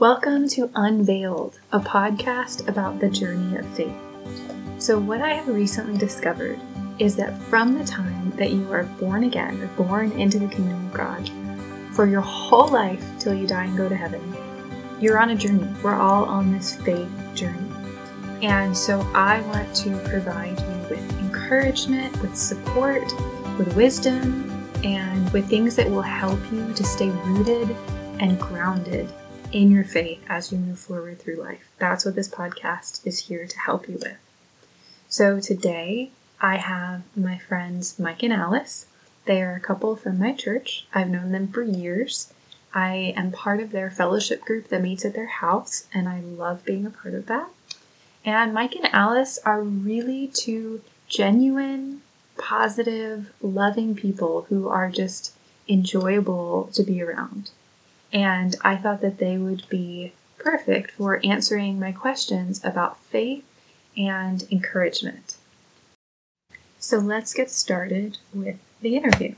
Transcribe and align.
Welcome 0.00 0.48
to 0.48 0.70
Unveiled, 0.76 1.60
a 1.72 1.78
podcast 1.78 2.66
about 2.68 3.00
the 3.00 3.10
journey 3.10 3.58
of 3.58 3.66
faith. 3.76 3.92
So, 4.78 4.98
what 4.98 5.20
I 5.20 5.34
have 5.34 5.46
recently 5.46 5.98
discovered 5.98 6.58
is 6.98 7.16
that 7.16 7.38
from 7.42 7.76
the 7.76 7.84
time 7.84 8.30
that 8.36 8.50
you 8.50 8.72
are 8.72 8.84
born 8.84 9.24
again, 9.24 9.60
or 9.60 9.66
born 9.84 10.10
into 10.12 10.38
the 10.38 10.48
kingdom 10.48 10.86
of 10.86 10.94
God, 10.94 11.30
for 11.92 12.06
your 12.06 12.22
whole 12.22 12.68
life 12.68 13.04
till 13.18 13.34
you 13.34 13.46
die 13.46 13.64
and 13.64 13.76
go 13.76 13.90
to 13.90 13.94
heaven, 13.94 14.22
you're 15.02 15.18
on 15.18 15.28
a 15.28 15.36
journey. 15.36 15.68
We're 15.82 16.00
all 16.00 16.24
on 16.24 16.50
this 16.50 16.76
faith 16.76 17.10
journey. 17.34 17.70
And 18.40 18.74
so, 18.74 19.02
I 19.14 19.42
want 19.48 19.76
to 19.76 19.98
provide 20.08 20.58
you 20.58 20.88
with 20.88 21.20
encouragement, 21.20 22.18
with 22.22 22.34
support, 22.34 23.04
with 23.58 23.76
wisdom, 23.76 24.50
and 24.82 25.30
with 25.30 25.46
things 25.50 25.76
that 25.76 25.90
will 25.90 26.00
help 26.00 26.40
you 26.50 26.72
to 26.72 26.84
stay 26.84 27.10
rooted 27.10 27.76
and 28.18 28.40
grounded 28.40 29.12
in 29.52 29.70
your 29.70 29.84
faith 29.84 30.22
as 30.28 30.52
you 30.52 30.58
move 30.58 30.78
forward 30.78 31.18
through 31.18 31.36
life. 31.36 31.70
That's 31.78 32.04
what 32.04 32.14
this 32.14 32.28
podcast 32.28 33.04
is 33.06 33.26
here 33.26 33.46
to 33.46 33.58
help 33.58 33.88
you 33.88 33.94
with. 33.94 34.16
So 35.08 35.40
today 35.40 36.10
I 36.40 36.56
have 36.56 37.02
my 37.16 37.38
friends 37.38 37.98
Mike 37.98 38.22
and 38.22 38.32
Alice. 38.32 38.86
They 39.24 39.42
are 39.42 39.54
a 39.54 39.60
couple 39.60 39.96
from 39.96 40.18
my 40.18 40.32
church. 40.32 40.86
I've 40.94 41.10
known 41.10 41.32
them 41.32 41.48
for 41.48 41.62
years. 41.62 42.32
I 42.72 43.12
am 43.16 43.32
part 43.32 43.60
of 43.60 43.72
their 43.72 43.90
fellowship 43.90 44.42
group 44.42 44.68
that 44.68 44.82
meets 44.82 45.04
at 45.04 45.14
their 45.14 45.26
house, 45.26 45.88
and 45.92 46.08
I 46.08 46.20
love 46.20 46.64
being 46.64 46.86
a 46.86 46.90
part 46.90 47.14
of 47.14 47.26
that. 47.26 47.48
And 48.24 48.54
Mike 48.54 48.76
and 48.76 48.86
Alice 48.92 49.38
are 49.44 49.62
really 49.62 50.28
two 50.28 50.82
genuine, 51.08 52.02
positive, 52.38 53.32
loving 53.42 53.96
people 53.96 54.42
who 54.48 54.68
are 54.68 54.90
just 54.90 55.34
enjoyable 55.68 56.70
to 56.74 56.84
be 56.84 57.02
around 57.02 57.50
and 58.12 58.56
I 58.62 58.76
thought 58.76 59.00
that 59.02 59.18
they 59.18 59.38
would 59.38 59.68
be 59.68 60.12
perfect 60.38 60.92
for 60.92 61.20
answering 61.24 61.78
my 61.78 61.92
questions 61.92 62.60
about 62.64 62.98
faith 63.04 63.44
and 63.96 64.46
encouragement. 64.50 65.36
So 66.78 66.98
let's 66.98 67.34
get 67.34 67.50
started 67.50 68.18
with 68.32 68.56
the 68.80 68.96
interview. 68.96 69.34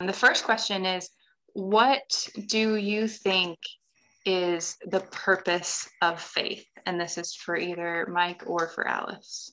The 0.00 0.12
first 0.12 0.44
question 0.44 0.84
is 0.84 1.10
What 1.52 2.28
do 2.46 2.76
you 2.76 3.06
think 3.06 3.58
is 4.26 4.76
the 4.84 5.00
purpose 5.00 5.88
of 6.00 6.20
faith? 6.20 6.66
And 6.84 7.00
this 7.00 7.16
is 7.16 7.34
for 7.34 7.56
either 7.56 8.06
Mike 8.10 8.42
or 8.46 8.68
for 8.68 8.86
Alice. 8.86 9.52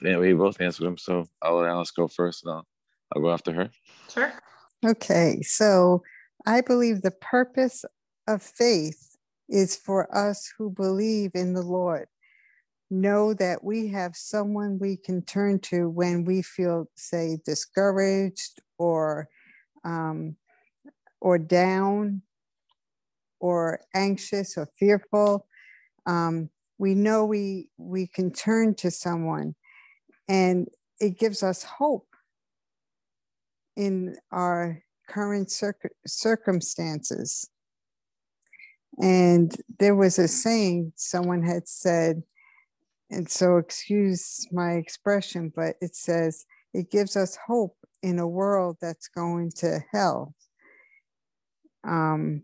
Yeah, 0.00 0.18
we 0.18 0.32
both 0.32 0.60
answered 0.60 0.84
them. 0.84 0.96
So 0.96 1.26
I'll 1.42 1.56
let 1.56 1.68
Alice 1.68 1.90
go 1.90 2.06
first 2.08 2.44
and 2.44 2.52
I'll, 2.52 2.66
I'll 3.14 3.22
go 3.22 3.30
after 3.30 3.52
her. 3.52 3.70
Sure. 4.12 4.32
Okay. 4.86 5.42
So 5.42 6.02
I 6.46 6.60
believe 6.60 7.02
the 7.02 7.10
purpose 7.10 7.84
of 8.26 8.42
faith 8.42 9.16
is 9.48 9.76
for 9.76 10.14
us 10.16 10.52
who 10.56 10.70
believe 10.70 11.32
in 11.34 11.54
the 11.54 11.62
Lord. 11.62 12.06
Know 12.90 13.34
that 13.34 13.62
we 13.62 13.88
have 13.88 14.16
someone 14.16 14.78
we 14.78 14.96
can 14.96 15.22
turn 15.22 15.60
to 15.60 15.88
when 15.88 16.24
we 16.24 16.42
feel, 16.42 16.86
say, 16.96 17.38
discouraged 17.44 18.60
or 18.78 19.28
um, 19.84 20.36
or 21.20 21.38
down 21.38 22.22
or 23.38 23.80
anxious 23.94 24.56
or 24.56 24.68
fearful. 24.78 25.46
Um, 26.06 26.50
we 26.78 26.94
know 26.94 27.24
we 27.24 27.68
we 27.76 28.06
can 28.06 28.32
turn 28.32 28.74
to 28.76 28.90
someone, 28.90 29.54
and 30.28 30.68
it 30.98 31.18
gives 31.18 31.42
us 31.42 31.62
hope 31.62 32.08
in 33.76 34.16
our 34.32 34.82
current 35.10 35.52
circumstances. 36.06 37.48
And 39.02 39.54
there 39.78 39.94
was 39.94 40.18
a 40.18 40.28
saying 40.28 40.92
someone 40.96 41.42
had 41.42 41.68
said, 41.68 42.22
and 43.10 43.28
so 43.28 43.56
excuse 43.56 44.46
my 44.52 44.72
expression, 44.72 45.52
but 45.54 45.76
it 45.80 45.96
says, 45.96 46.44
it 46.74 46.90
gives 46.90 47.16
us 47.16 47.36
hope 47.46 47.76
in 48.02 48.18
a 48.18 48.28
world 48.28 48.76
that's 48.80 49.08
going 49.08 49.50
to 49.56 49.80
hell. 49.92 50.34
Um, 51.84 52.42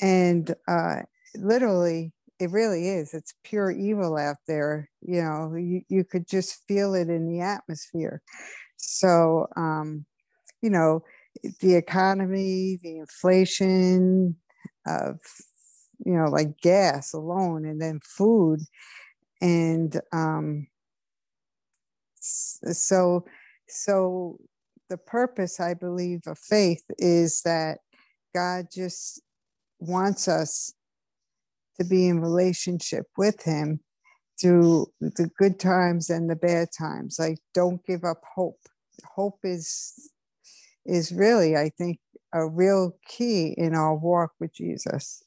and 0.00 0.54
uh, 0.68 1.02
literally, 1.36 2.12
it 2.40 2.50
really 2.50 2.88
is. 2.88 3.14
It's 3.14 3.34
pure 3.44 3.70
evil 3.70 4.16
out 4.16 4.36
there. 4.46 4.88
You 5.02 5.22
know, 5.22 5.54
you, 5.54 5.82
you 5.88 6.04
could 6.04 6.26
just 6.26 6.66
feel 6.66 6.94
it 6.94 7.08
in 7.08 7.28
the 7.28 7.40
atmosphere. 7.40 8.22
So, 8.76 9.46
um, 9.56 10.04
you 10.62 10.70
know, 10.70 11.02
the 11.60 11.74
economy, 11.74 12.78
the 12.82 12.98
inflation 12.98 14.36
of, 14.86 15.18
you 16.04 16.14
know, 16.14 16.26
like 16.26 16.58
gas 16.60 17.12
alone, 17.12 17.64
and 17.64 17.80
then 17.80 18.00
food. 18.02 18.60
And 19.40 20.00
um, 20.12 20.66
so, 22.20 23.24
so 23.68 24.38
the 24.88 24.96
purpose, 24.96 25.60
I 25.60 25.74
believe, 25.74 26.20
of 26.26 26.38
faith 26.38 26.84
is 26.98 27.42
that 27.42 27.78
God 28.34 28.66
just 28.72 29.22
wants 29.78 30.28
us 30.28 30.72
to 31.78 31.84
be 31.84 32.08
in 32.08 32.20
relationship 32.20 33.06
with 33.16 33.42
Him 33.42 33.80
through 34.40 34.86
the 35.00 35.30
good 35.38 35.58
times 35.58 36.10
and 36.10 36.28
the 36.28 36.36
bad 36.36 36.68
times. 36.76 37.16
Like, 37.18 37.38
don't 37.52 37.84
give 37.86 38.04
up 38.04 38.22
hope. 38.34 38.60
Hope 39.04 39.38
is 39.44 40.10
is 40.86 41.12
really, 41.12 41.56
I 41.56 41.70
think, 41.76 41.98
a 42.32 42.46
real 42.46 42.96
key 43.06 43.54
in 43.56 43.74
our 43.74 43.94
walk 43.94 44.32
with 44.40 44.54
Jesus. 44.54 45.22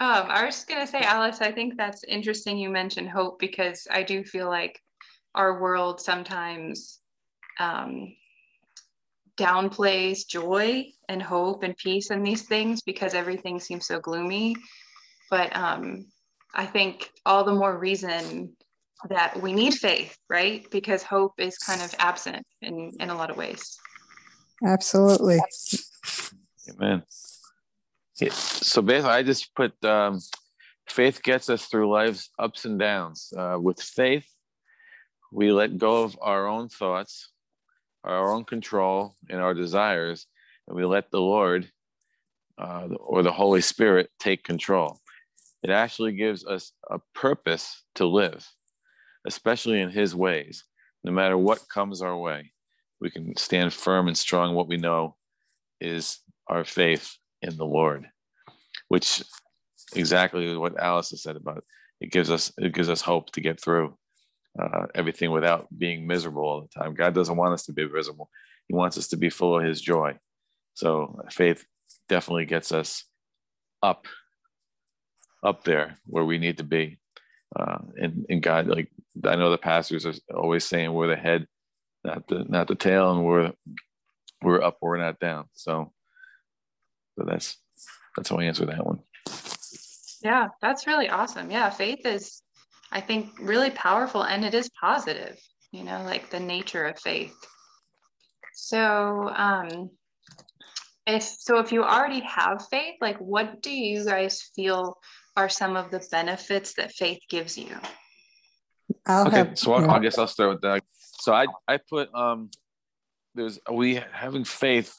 Um, 0.00 0.26
I 0.28 0.44
was 0.44 0.54
just 0.54 0.68
going 0.68 0.80
to 0.80 0.86
say, 0.86 1.00
Alice, 1.00 1.40
I 1.40 1.50
think 1.50 1.76
that's 1.76 2.04
interesting 2.04 2.56
you 2.56 2.70
mentioned 2.70 3.10
hope 3.10 3.38
because 3.40 3.86
I 3.90 4.04
do 4.04 4.22
feel 4.22 4.48
like 4.48 4.80
our 5.34 5.60
world 5.60 6.00
sometimes 6.00 7.00
um, 7.58 8.14
downplays 9.36 10.26
joy 10.26 10.86
and 11.08 11.20
hope 11.20 11.62
and 11.62 11.76
peace 11.76 12.10
and 12.10 12.24
these 12.24 12.42
things 12.42 12.80
because 12.82 13.14
everything 13.14 13.58
seems 13.58 13.86
so 13.86 13.98
gloomy. 13.98 14.56
But 15.30 15.54
um, 15.56 16.06
I 16.54 16.64
think 16.64 17.10
all 17.26 17.44
the 17.44 17.54
more 17.54 17.76
reason 17.76 18.56
that 19.08 19.40
we 19.40 19.52
need 19.52 19.74
faith, 19.74 20.16
right? 20.28 20.68
Because 20.70 21.02
hope 21.02 21.34
is 21.38 21.58
kind 21.58 21.82
of 21.82 21.94
absent 21.98 22.46
in, 22.62 22.92
in 22.98 23.10
a 23.10 23.14
lot 23.14 23.30
of 23.30 23.36
ways. 23.36 23.78
Absolutely. 24.64 25.38
Amen. 26.70 27.02
So 28.30 28.82
basically, 28.82 29.10
I 29.10 29.22
just 29.22 29.54
put 29.54 29.72
um, 29.84 30.20
faith 30.88 31.22
gets 31.22 31.48
us 31.48 31.66
through 31.66 31.90
life's 31.90 32.30
ups 32.38 32.64
and 32.64 32.78
downs. 32.78 33.32
Uh, 33.36 33.58
with 33.60 33.80
faith, 33.80 34.26
we 35.32 35.52
let 35.52 35.78
go 35.78 36.02
of 36.02 36.18
our 36.20 36.48
own 36.48 36.68
thoughts, 36.68 37.30
our 38.02 38.32
own 38.32 38.44
control, 38.44 39.14
and 39.30 39.40
our 39.40 39.54
desires, 39.54 40.26
and 40.66 40.76
we 40.76 40.84
let 40.84 41.10
the 41.10 41.20
Lord 41.20 41.70
uh, 42.58 42.88
or 42.98 43.22
the 43.22 43.32
Holy 43.32 43.60
Spirit 43.60 44.10
take 44.18 44.42
control. 44.42 44.98
It 45.62 45.70
actually 45.70 46.12
gives 46.12 46.44
us 46.44 46.72
a 46.90 46.98
purpose 47.14 47.84
to 47.96 48.06
live, 48.06 48.44
especially 49.26 49.80
in 49.80 49.90
His 49.90 50.14
ways, 50.14 50.64
no 51.04 51.12
matter 51.12 51.38
what 51.38 51.68
comes 51.68 52.02
our 52.02 52.16
way 52.16 52.52
we 53.00 53.10
can 53.10 53.36
stand 53.36 53.72
firm 53.72 54.08
and 54.08 54.16
strong 54.16 54.54
what 54.54 54.68
we 54.68 54.76
know 54.76 55.16
is 55.80 56.18
our 56.48 56.64
faith 56.64 57.16
in 57.42 57.56
the 57.56 57.64
Lord, 57.64 58.06
which 58.88 59.22
exactly 59.94 60.56
what 60.56 60.80
Alice 60.80 61.10
has 61.10 61.22
said 61.22 61.36
about 61.36 61.58
it. 61.58 61.64
It 62.00 62.12
gives 62.12 62.30
us 62.30 62.52
it 62.58 62.72
gives 62.74 62.88
us 62.88 63.00
hope 63.00 63.30
to 63.32 63.40
get 63.40 63.60
through 63.60 63.96
uh, 64.60 64.86
everything 64.94 65.30
without 65.30 65.66
being 65.76 66.06
miserable 66.06 66.42
all 66.42 66.60
the 66.60 66.80
time. 66.80 66.94
God 66.94 67.14
doesn't 67.14 67.36
want 67.36 67.54
us 67.54 67.64
to 67.66 67.72
be 67.72 67.86
miserable. 67.86 68.30
He 68.66 68.74
wants 68.74 68.98
us 68.98 69.08
to 69.08 69.16
be 69.16 69.30
full 69.30 69.58
of 69.58 69.64
His 69.64 69.80
joy. 69.80 70.18
So 70.74 71.20
faith 71.30 71.64
definitely 72.08 72.46
gets 72.46 72.72
us 72.72 73.04
up, 73.82 74.06
up 75.42 75.64
there 75.64 75.96
where 76.06 76.24
we 76.24 76.38
need 76.38 76.58
to 76.58 76.64
be. 76.64 76.98
Uh, 77.54 77.78
and, 78.00 78.26
and 78.28 78.42
God, 78.42 78.66
like 78.66 78.90
I 79.24 79.36
know 79.36 79.50
the 79.50 79.58
pastors 79.58 80.06
are 80.06 80.14
always 80.34 80.64
saying, 80.64 80.92
we're 80.92 81.08
the 81.08 81.16
head 81.16 81.46
not 82.04 82.26
the 82.28 82.44
not 82.48 82.68
the 82.68 82.74
tail, 82.74 83.12
and 83.12 83.24
we're 83.24 83.52
we're 84.42 84.62
up, 84.62 84.78
we're 84.80 84.98
not 84.98 85.18
down. 85.18 85.46
So, 85.54 85.92
so 87.16 87.24
that's 87.26 87.56
that's 88.16 88.30
how 88.30 88.36
I 88.36 88.44
answer 88.44 88.66
that 88.66 88.84
one. 88.84 89.00
Yeah, 90.22 90.48
that's 90.60 90.86
really 90.86 91.08
awesome. 91.08 91.50
Yeah, 91.50 91.70
faith 91.70 92.04
is, 92.04 92.42
I 92.90 93.00
think, 93.00 93.30
really 93.40 93.70
powerful, 93.70 94.24
and 94.24 94.44
it 94.44 94.54
is 94.54 94.70
positive. 94.80 95.38
You 95.72 95.84
know, 95.84 96.02
like 96.04 96.30
the 96.30 96.40
nature 96.40 96.84
of 96.86 96.98
faith. 96.98 97.34
So, 98.54 99.30
um, 99.36 99.90
if 101.06 101.22
so, 101.22 101.58
if 101.58 101.72
you 101.72 101.84
already 101.84 102.20
have 102.20 102.66
faith, 102.70 102.96
like, 103.00 103.18
what 103.18 103.62
do 103.62 103.70
you 103.70 104.04
guys 104.04 104.50
feel 104.54 104.98
are 105.36 105.48
some 105.48 105.76
of 105.76 105.90
the 105.90 106.04
benefits 106.10 106.74
that 106.74 106.92
faith 106.92 107.20
gives 107.28 107.56
you? 107.56 107.76
I'll 109.06 109.26
okay, 109.26 109.36
have, 109.36 109.58
so 109.58 109.74
I, 109.74 109.96
I 109.96 109.98
guess 110.00 110.18
I'll 110.18 110.26
start 110.26 110.50
with 110.50 110.60
that. 110.62 110.82
So 111.28 111.34
I 111.34 111.44
I 111.68 111.76
put 111.76 112.08
um 112.14 112.48
there's 113.34 113.58
we 113.70 114.00
having 114.12 114.44
faith 114.44 114.94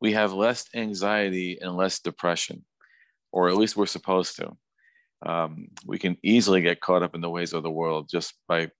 we 0.00 0.14
have 0.14 0.32
less 0.32 0.64
anxiety 0.74 1.58
and 1.60 1.76
less 1.76 2.00
depression. 2.00 2.64
or 3.32 3.50
at 3.50 3.56
least 3.58 3.76
we're 3.76 3.84
supposed 3.84 4.36
to. 4.36 4.56
Um, 5.26 5.68
we 5.84 5.98
can 5.98 6.16
easily 6.22 6.62
get 6.62 6.80
caught 6.80 7.02
up 7.02 7.14
in 7.14 7.20
the 7.20 7.28
ways 7.28 7.52
of 7.52 7.62
the 7.64 7.70
world 7.70 8.08
just 8.08 8.32
by 8.48 8.70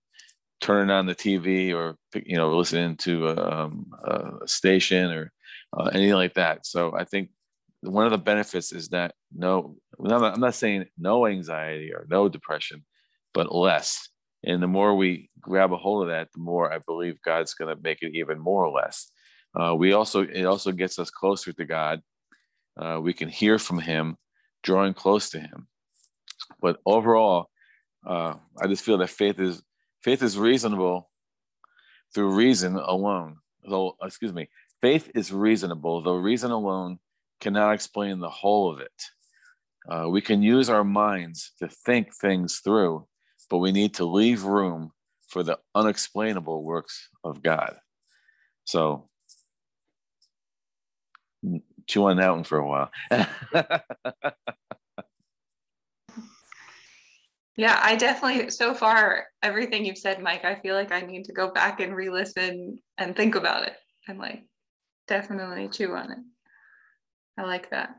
turning 0.61 0.89
on 0.89 1.05
the 1.05 1.13
TV 1.13 1.75
or 1.75 1.95
you 2.15 2.37
know 2.37 2.57
listening 2.57 2.97
to 3.05 3.27
a, 3.27 3.35
um, 3.35 3.91
a 4.03 4.47
station 4.47 5.11
or 5.11 5.31
uh, 5.77 5.91
anything 5.93 6.15
like 6.15 6.33
that. 6.33 6.65
So 6.65 6.95
I 6.97 7.03
think 7.03 7.29
one 7.81 8.05
of 8.05 8.11
the 8.11 8.17
benefits 8.31 8.71
is 8.71 8.89
that 8.89 9.13
no, 9.31 9.75
I'm 10.03 10.41
not 10.41 10.55
saying 10.55 10.85
no 10.97 11.27
anxiety 11.27 11.93
or 11.93 12.07
no 12.09 12.29
depression, 12.29 12.83
but 13.35 13.53
less. 13.53 14.08
And 14.43 14.63
the 14.63 14.67
more 14.67 14.95
we 14.95 15.29
grab 15.41 15.73
a 15.73 15.77
hold 15.77 16.03
of 16.03 16.09
that, 16.09 16.29
the 16.33 16.39
more 16.39 16.71
I 16.71 16.79
believe 16.79 17.21
God's 17.21 17.53
going 17.53 17.75
to 17.75 17.81
make 17.81 18.01
it 18.01 18.15
even 18.15 18.39
more 18.39 18.65
or 18.65 18.71
less. 18.71 19.11
Uh, 19.59 19.75
we 19.75 19.93
also 19.93 20.21
it 20.21 20.45
also 20.45 20.71
gets 20.71 20.99
us 20.99 21.09
closer 21.09 21.51
to 21.53 21.65
God. 21.65 22.01
Uh, 22.79 22.99
we 23.01 23.13
can 23.13 23.29
hear 23.29 23.59
from 23.59 23.79
Him, 23.79 24.15
drawing 24.63 24.93
close 24.93 25.29
to 25.31 25.39
Him. 25.39 25.67
But 26.61 26.77
overall, 26.85 27.49
uh, 28.05 28.35
I 28.61 28.67
just 28.67 28.83
feel 28.83 28.97
that 28.99 29.09
faith 29.09 29.39
is 29.39 29.61
faith 30.01 30.23
is 30.23 30.37
reasonable 30.37 31.09
through 32.13 32.35
reason 32.35 32.75
alone. 32.75 33.37
Though, 33.67 33.97
excuse 34.01 34.33
me, 34.33 34.49
faith 34.81 35.11
is 35.15 35.33
reasonable, 35.33 36.01
though 36.01 36.15
reason 36.15 36.51
alone 36.51 36.99
cannot 37.41 37.73
explain 37.73 38.19
the 38.19 38.29
whole 38.29 38.71
of 38.71 38.79
it. 38.79 39.03
Uh, 39.89 40.07
we 40.09 40.21
can 40.21 40.41
use 40.41 40.69
our 40.69 40.83
minds 40.83 41.51
to 41.59 41.67
think 41.67 42.13
things 42.15 42.59
through, 42.59 43.07
but 43.49 43.57
we 43.57 43.71
need 43.71 43.95
to 43.95 44.05
leave 44.05 44.43
room 44.43 44.91
for 45.27 45.43
the 45.43 45.59
unexplainable 45.75 46.63
works 46.63 47.09
of 47.23 47.43
God. 47.43 47.77
So, 48.65 49.07
chew 51.87 52.05
on 52.05 52.17
that 52.17 52.31
one 52.31 52.43
for 52.43 52.59
a 52.59 52.67
while. 52.67 52.91
yeah, 57.55 57.79
I 57.81 57.95
definitely, 57.95 58.49
so 58.51 58.73
far, 58.73 59.27
everything 59.41 59.85
you've 59.85 59.97
said, 59.97 60.21
Mike, 60.21 60.45
I 60.45 60.55
feel 60.55 60.75
like 60.75 60.91
I 60.91 61.01
need 61.01 61.25
to 61.25 61.33
go 61.33 61.51
back 61.51 61.79
and 61.79 61.95
re 61.95 62.09
listen 62.09 62.79
and 62.97 63.15
think 63.15 63.35
about 63.35 63.63
it 63.63 63.73
and 64.07 64.19
like 64.19 64.43
definitely 65.07 65.69
chew 65.69 65.95
on 65.95 66.11
it. 66.11 66.19
I 67.37 67.43
like 67.43 67.69
that. 67.71 67.95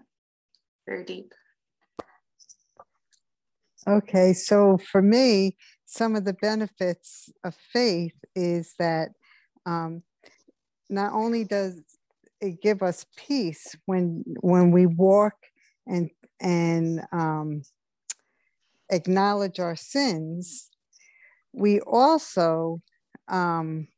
Very 0.87 1.05
deep. 1.05 1.33
Okay, 3.89 4.35
so 4.35 4.79
for 4.79 5.01
me, 5.01 5.57
some 5.87 6.15
of 6.15 6.25
the 6.25 6.35
benefits 6.35 7.31
of 7.45 7.55
faith 7.73 8.15
is 8.37 8.75
that 8.79 9.11
um, 9.65 10.03
not 10.91 11.13
only 11.13 11.45
does 11.45 11.81
it 12.41 12.61
give 12.63 12.83
us 12.83 13.07
peace 13.17 13.75
when 13.87 14.25
when 14.41 14.71
we 14.71 14.87
walk 14.87 15.35
and 15.87 16.11
and 16.41 17.03
um, 17.13 17.63
acknowledge 18.91 19.59
our 19.59 19.77
sins, 19.77 20.69
we 21.55 21.81
also 21.81 22.83
um, 23.29 23.89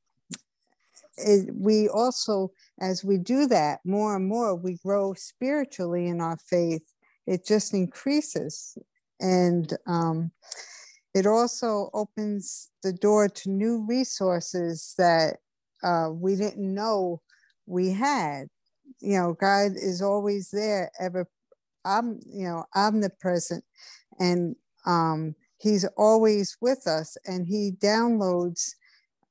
it, 1.19 1.51
we 1.55 1.89
also 1.89 2.53
as 2.81 3.03
we 3.05 3.19
do 3.19 3.47
that 3.49 3.81
more 3.85 4.15
and 4.15 4.27
more, 4.29 4.55
we 4.55 4.79
grow 4.85 5.13
spiritually 5.15 6.07
in 6.07 6.21
our 6.21 6.39
faith. 6.39 6.85
It 7.27 7.45
just 7.45 7.75
increases. 7.75 8.79
And 9.23 9.73
um, 9.87 10.33
it 11.15 11.27
also 11.27 11.89
opens 11.95 12.71
the 12.83 12.93
door 12.93 13.29
to 13.29 13.51
new 13.51 13.87
resources 13.89 14.95
that 14.99 15.37
uh, 15.83 16.11
we 16.13 16.37
didn't 16.37 16.75
know 16.75 17.23
we 17.67 17.91
had. 17.91 18.49
You 19.01 19.19
know, 19.19 19.33
God 19.35 19.73
is 19.77 20.03
always 20.03 20.51
there, 20.51 20.91
ever, 21.01 21.27
I'm, 21.85 22.21
you 22.27 22.45
know, 22.45 22.65
omnipresent, 22.75 23.65
and 24.19 24.57
um, 24.87 25.35
He's 25.59 25.85
always 25.97 26.57
with 26.61 26.87
us, 26.87 27.17
and 27.25 27.47
He 27.47 27.73
downloads 27.81 28.75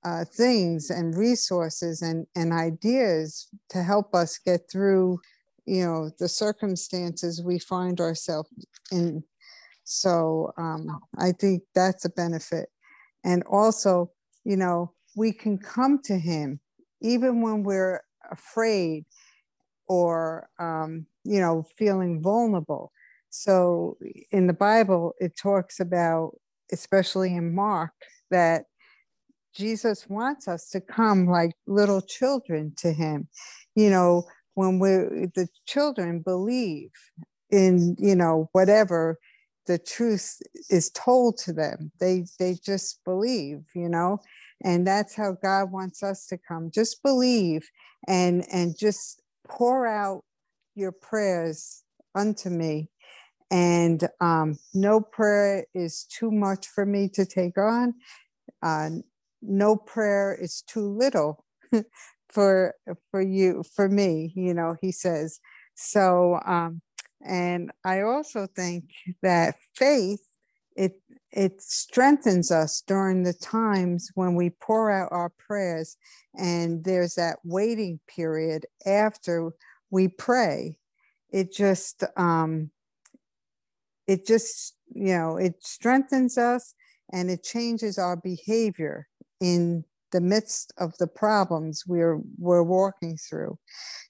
uh, 0.03 0.25
things 0.25 0.89
and 0.89 1.15
resources 1.15 2.01
and, 2.01 2.25
and 2.35 2.51
ideas 2.53 3.47
to 3.69 3.83
help 3.83 4.15
us 4.15 4.39
get 4.39 4.61
through 4.71 5.19
you 5.65 5.85
know 5.85 6.09
the 6.17 6.27
circumstances 6.27 7.44
we 7.44 7.59
find 7.59 8.01
ourselves 8.01 8.49
in 8.91 9.23
so 9.83 10.51
um, 10.57 11.00
i 11.18 11.31
think 11.31 11.63
that's 11.75 12.06
a 12.06 12.10
benefit. 12.10 12.69
And 13.24 13.44
also 13.44 14.12
you 14.44 14.57
know 14.57 14.94
we 15.16 15.31
can 15.31 15.57
come 15.57 16.00
to 16.04 16.18
him 16.18 16.60
even 17.01 17.42
when 17.42 17.63
we're 17.63 18.01
afraid 18.31 19.06
or 19.88 20.50
um, 20.60 21.06
you 21.24 21.39
know 21.39 21.66
feeling 21.78 22.22
vulnerable. 22.22 22.92
So 23.30 23.98
in 24.31 24.48
the 24.48 24.54
bible 24.54 25.13
it 25.19 25.38
talks 25.38 25.80
about 25.80 26.38
especially 26.72 27.36
in 27.36 27.54
mark 27.54 27.92
that 28.30 28.66
Jesus 29.54 30.07
wants 30.07 30.48
us 30.48 30.69
to 30.69 30.81
come 30.81 31.28
like 31.28 31.51
little 31.68 32.01
children 32.01 32.74
to 32.78 32.94
him. 32.94 33.28
You 33.75 33.89
know, 33.89 34.24
when 34.56 34.80
we 34.80 34.89
the 35.36 35.48
children 35.66 36.22
believe 36.22 36.92
in, 37.50 37.95
you 38.00 38.16
know, 38.16 38.50
whatever 38.54 39.18
the 39.67 39.77
truth 39.77 40.41
is 40.69 40.89
told 40.91 41.37
to 41.39 41.53
them. 41.53 41.91
They 41.99 42.25
they 42.39 42.55
just 42.63 43.03
believe, 43.05 43.63
you 43.75 43.89
know, 43.89 44.19
and 44.63 44.85
that's 44.85 45.15
how 45.15 45.33
God 45.41 45.71
wants 45.71 46.03
us 46.03 46.25
to 46.27 46.37
come. 46.37 46.71
Just 46.73 47.03
believe 47.03 47.69
and 48.07 48.45
and 48.51 48.77
just 48.77 49.21
pour 49.47 49.87
out 49.87 50.23
your 50.75 50.91
prayers 50.91 51.83
unto 52.15 52.49
me. 52.49 52.89
And 53.51 54.07
um, 54.21 54.57
no 54.73 55.01
prayer 55.01 55.65
is 55.73 56.05
too 56.05 56.31
much 56.31 56.67
for 56.67 56.85
me 56.85 57.09
to 57.09 57.25
take 57.25 57.57
on. 57.57 57.93
Uh, 58.63 58.89
no 59.41 59.75
prayer 59.75 60.37
is 60.39 60.63
too 60.67 60.87
little 60.87 61.45
for 62.29 62.75
for 63.09 63.21
you 63.21 63.63
for 63.75 63.89
me 63.89 64.31
you 64.35 64.53
know 64.53 64.75
he 64.81 64.91
says 64.91 65.39
so 65.75 66.39
um 66.45 66.81
and 67.25 67.71
i 67.83 68.01
also 68.01 68.47
think 68.56 68.85
that 69.21 69.56
faith 69.75 70.21
it 70.75 71.01
it 71.31 71.62
strengthens 71.62 72.51
us 72.51 72.81
during 72.85 73.23
the 73.23 73.33
times 73.33 74.12
when 74.15 74.35
we 74.35 74.50
pour 74.50 74.91
out 74.91 75.09
our 75.12 75.29
prayers 75.29 75.97
and 76.38 76.83
there's 76.83 77.15
that 77.15 77.38
waiting 77.44 78.00
period 78.07 78.65
after 78.85 79.51
we 79.89 80.07
pray. 80.07 80.75
It 81.31 81.53
just 81.53 82.03
um 82.18 82.71
it 84.07 84.25
just 84.25 84.75
you 84.94 85.13
know 85.13 85.37
it 85.37 85.56
strengthens 85.63 86.37
us 86.37 86.73
and 87.13 87.30
it 87.30 87.44
changes 87.44 87.97
our 87.97 88.18
behavior 88.18 89.07
in 89.40 89.83
the 90.11 90.21
midst 90.21 90.73
of 90.78 90.97
the 90.97 91.07
problems 91.07 91.83
we're 91.87 92.19
we're 92.37 92.63
walking 92.63 93.18
through. 93.18 93.57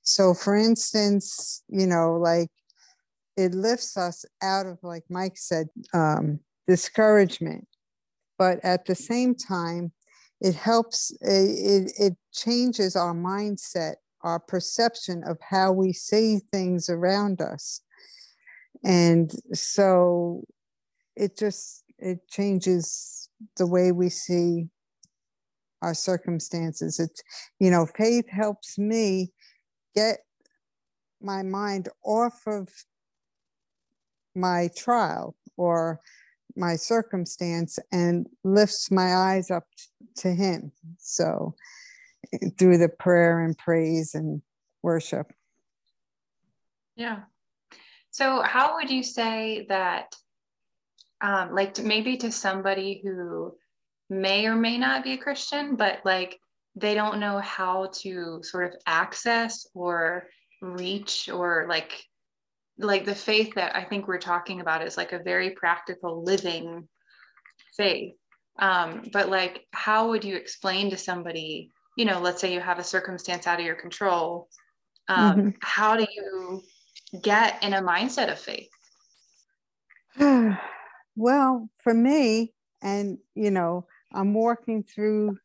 So 0.02 0.34
for 0.34 0.56
instance 0.56 1.64
you 1.68 1.86
know 1.86 2.16
like 2.16 2.50
it 3.42 3.54
lifts 3.54 3.98
us 3.98 4.26
out 4.42 4.66
of 4.66 4.78
like 4.84 5.04
mike 5.10 5.38
said 5.38 5.68
um, 5.94 6.40
discouragement 6.68 7.68
but 8.38 8.60
at 8.64 8.86
the 8.86 8.96
same 8.96 9.36
time 9.36 9.92
it 10.40 10.56
helps 10.56 11.12
it, 11.22 11.92
it 11.98 12.14
changes 12.34 12.96
our 12.96 13.14
mindset 13.14 13.96
our 14.22 14.40
perception 14.40 15.24
of 15.26 15.38
how 15.42 15.72
we 15.72 15.92
see 15.92 16.40
things 16.52 16.90
around 16.90 17.42
us 17.42 17.82
and 18.84 19.32
so 19.54 20.44
it 21.16 21.38
just 21.38 21.84
it 22.00 22.28
changes 22.28 23.30
the 23.58 23.68
way 23.68 23.92
we 23.92 24.10
see 24.10 24.68
our 25.82 25.94
circumstances. 25.94 27.00
It's, 27.00 27.22
you 27.60 27.72
know, 27.72 27.86
faith 27.86 28.30
helps 28.30 28.78
me 28.78 29.32
get 29.96 30.20
my 31.22 31.44
mind 31.44 31.90
off 32.04 32.42
of 32.48 32.70
my 34.36 34.70
trial 34.76 35.36
or 35.58 36.00
my 36.56 36.76
circumstance 36.76 37.80
and 37.92 38.28
lifts 38.44 38.92
my 38.92 39.16
eyes 39.16 39.52
up 39.52 39.66
to 40.18 40.34
him. 40.34 40.72
So 40.98 41.56
through 42.58 42.78
the 42.78 42.90
prayer 42.90 43.44
and 43.44 43.58
praise 43.58 44.16
and 44.16 44.42
worship. 44.84 45.32
Yeah. 46.96 47.20
So 48.12 48.42
how 48.42 48.76
would 48.76 48.90
you 48.90 49.04
say 49.04 49.66
that 49.70 50.16
um, 51.22 51.54
like 51.54 51.76
to, 51.76 51.84
maybe 51.84 52.18
to 52.18 52.32
somebody 52.32 53.02
who 53.04 53.56
may 54.10 54.46
or 54.46 54.56
may 54.56 54.78
not 54.78 55.04
be 55.04 55.14
a 55.14 55.18
Christian, 55.18 55.76
but 55.76 56.00
like 56.04 56.40
they 56.76 56.94
don't 56.94 57.20
know 57.20 57.40
how 57.40 57.90
to 58.00 58.42
sort 58.44 58.74
of 58.74 58.80
access 58.86 59.68
or 59.74 60.28
reach 60.62 61.30
or 61.30 61.66
like 61.70 62.04
like 62.78 63.06
the 63.06 63.16
faith 63.16 63.54
that 63.56 63.76
I 63.76 63.84
think 63.84 64.08
we're 64.08 64.18
talking 64.18 64.62
about 64.62 64.86
is 64.86 64.98
like 64.98 65.12
a 65.12 65.20
very 65.20 65.52
practical 65.52 66.24
living 66.24 66.88
faith. 67.78 68.14
Um, 68.60 69.04
but 69.14 69.30
like, 69.30 69.66
how 69.72 70.10
would 70.10 70.24
you 70.24 70.36
explain 70.36 70.90
to 70.92 70.98
somebody, 70.98 71.72
you 71.98 72.06
know, 72.06 72.20
let's 72.20 72.42
say 72.42 72.54
you 72.54 72.60
have 72.60 72.80
a 72.80 72.84
circumstance 72.84 73.48
out 73.48 73.60
of 73.60 73.66
your 73.66 73.76
control, 73.76 74.50
um, 75.08 75.38
mm-hmm. 75.38 75.50
how 75.62 75.96
do 75.96 76.06
you 76.16 76.62
get 77.22 77.62
in 77.64 77.74
a 77.74 77.82
mindset 77.82 78.32
of 78.32 78.40
faith? 78.40 78.70
well, 81.16 81.70
for 81.78 81.94
me, 81.94 82.54
and 82.82 83.18
you 83.36 83.52
know, 83.52 83.86
I'm 84.14 84.34
working 84.34 84.84
through, 84.84 85.38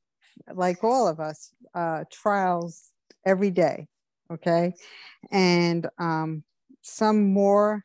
like 0.52 0.83
all 0.83 1.06
of 1.09 1.21
us, 1.21 1.52
uh, 1.75 2.04
trials 2.11 2.90
every 3.25 3.50
day. 3.50 3.88
Okay. 4.30 4.75
And 5.30 5.87
um, 5.99 6.42
some 6.87 7.33
more, 7.33 7.85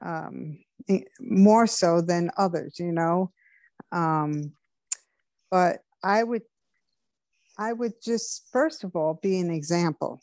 um, 0.00 0.58
more 1.20 1.66
so 1.66 2.00
than 2.00 2.30
others, 2.36 2.78
you 2.78 2.92
know. 2.92 3.32
Um, 3.92 4.52
but 5.50 5.80
I 6.02 6.22
would, 6.22 6.42
I 7.58 7.72
would 7.72 7.94
just 8.02 8.48
first 8.52 8.84
of 8.84 8.94
all 8.96 9.18
be 9.22 9.38
an 9.38 9.50
example. 9.50 10.20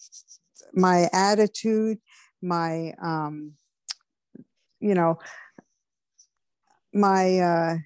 My 0.73 1.09
attitude, 1.13 1.99
my, 2.41 2.93
um, 3.01 3.53
you 4.79 4.93
know, 4.93 5.19
my 6.93 7.39
uh, 7.39 7.77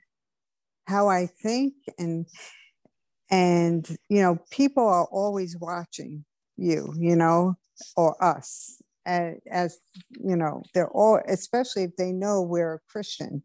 how 0.85 1.09
I 1.09 1.27
think 1.27 1.73
and 1.97 2.25
and 3.29 3.87
you 4.09 4.21
know 4.21 4.39
people 4.51 4.87
are 4.87 5.05
always 5.05 5.57
watching 5.57 6.25
you 6.55 6.93
you 6.97 7.15
know 7.15 7.55
or 7.95 8.21
us 8.23 8.81
as, 9.07 9.35
as 9.49 9.77
you 10.11 10.35
know 10.35 10.61
they're 10.73 10.91
all 10.91 11.19
especially 11.27 11.83
if 11.83 11.95
they 11.95 12.11
know 12.11 12.41
we're 12.41 12.75
a 12.75 12.91
Christian 12.91 13.41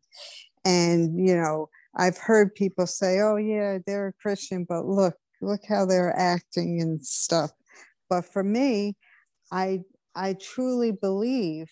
and 0.65 1.19
you 1.27 1.35
know 1.35 1.69
I've 1.97 2.19
heard 2.19 2.55
people 2.55 2.87
say 2.87 3.21
oh 3.21 3.37
yeah 3.37 3.79
they're 3.87 4.09
a 4.09 4.23
Christian 4.23 4.67
but 4.69 4.85
look 4.85 5.15
look 5.41 5.61
how 5.69 5.87
they're 5.87 6.17
acting 6.19 6.81
and 6.83 7.05
stuff 7.05 7.53
but 8.11 8.27
for 8.27 8.45
me 8.45 8.97
I 9.51 9.85
I 10.15 10.35
truly 10.35 10.93
believe 10.93 11.69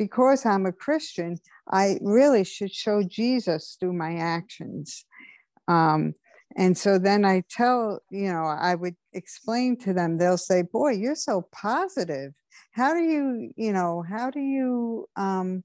because 0.00 0.46
I'm 0.46 0.64
a 0.64 0.72
Christian, 0.72 1.36
I 1.70 1.98
really 2.00 2.42
should 2.42 2.72
show 2.72 3.02
Jesus 3.02 3.76
through 3.78 3.92
my 3.92 4.14
actions. 4.16 5.04
Um, 5.68 6.14
and 6.56 6.76
so 6.76 6.98
then 6.98 7.24
I 7.24 7.42
tell, 7.48 8.00
you 8.10 8.32
know, 8.32 8.44
I 8.44 8.74
would 8.74 8.96
explain 9.12 9.76
to 9.78 9.92
them, 9.92 10.16
they'll 10.16 10.36
say, 10.36 10.62
Boy, 10.62 10.92
you're 10.92 11.14
so 11.14 11.46
positive. 11.52 12.32
How 12.72 12.94
do 12.94 13.00
you, 13.00 13.52
you 13.56 13.72
know, 13.72 14.04
how 14.08 14.30
do 14.30 14.40
you 14.40 15.06
um, 15.16 15.62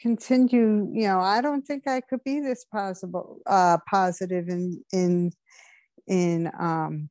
continue? 0.00 0.88
You 0.92 1.08
know, 1.08 1.20
I 1.20 1.40
don't 1.40 1.62
think 1.62 1.86
I 1.88 2.00
could 2.00 2.22
be 2.24 2.40
this 2.40 2.64
possible, 2.64 3.38
uh, 3.46 3.78
positive 3.88 4.48
in, 4.48 4.82
in, 4.92 5.32
in 6.06 6.50
um, 6.58 7.10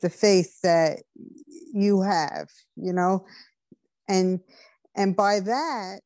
the 0.00 0.10
faith 0.10 0.60
that 0.62 1.00
you 1.74 2.02
have, 2.02 2.48
you 2.76 2.92
know, 2.92 3.26
and 4.08 4.40
and 4.96 5.16
by 5.16 5.40
that, 5.40 6.00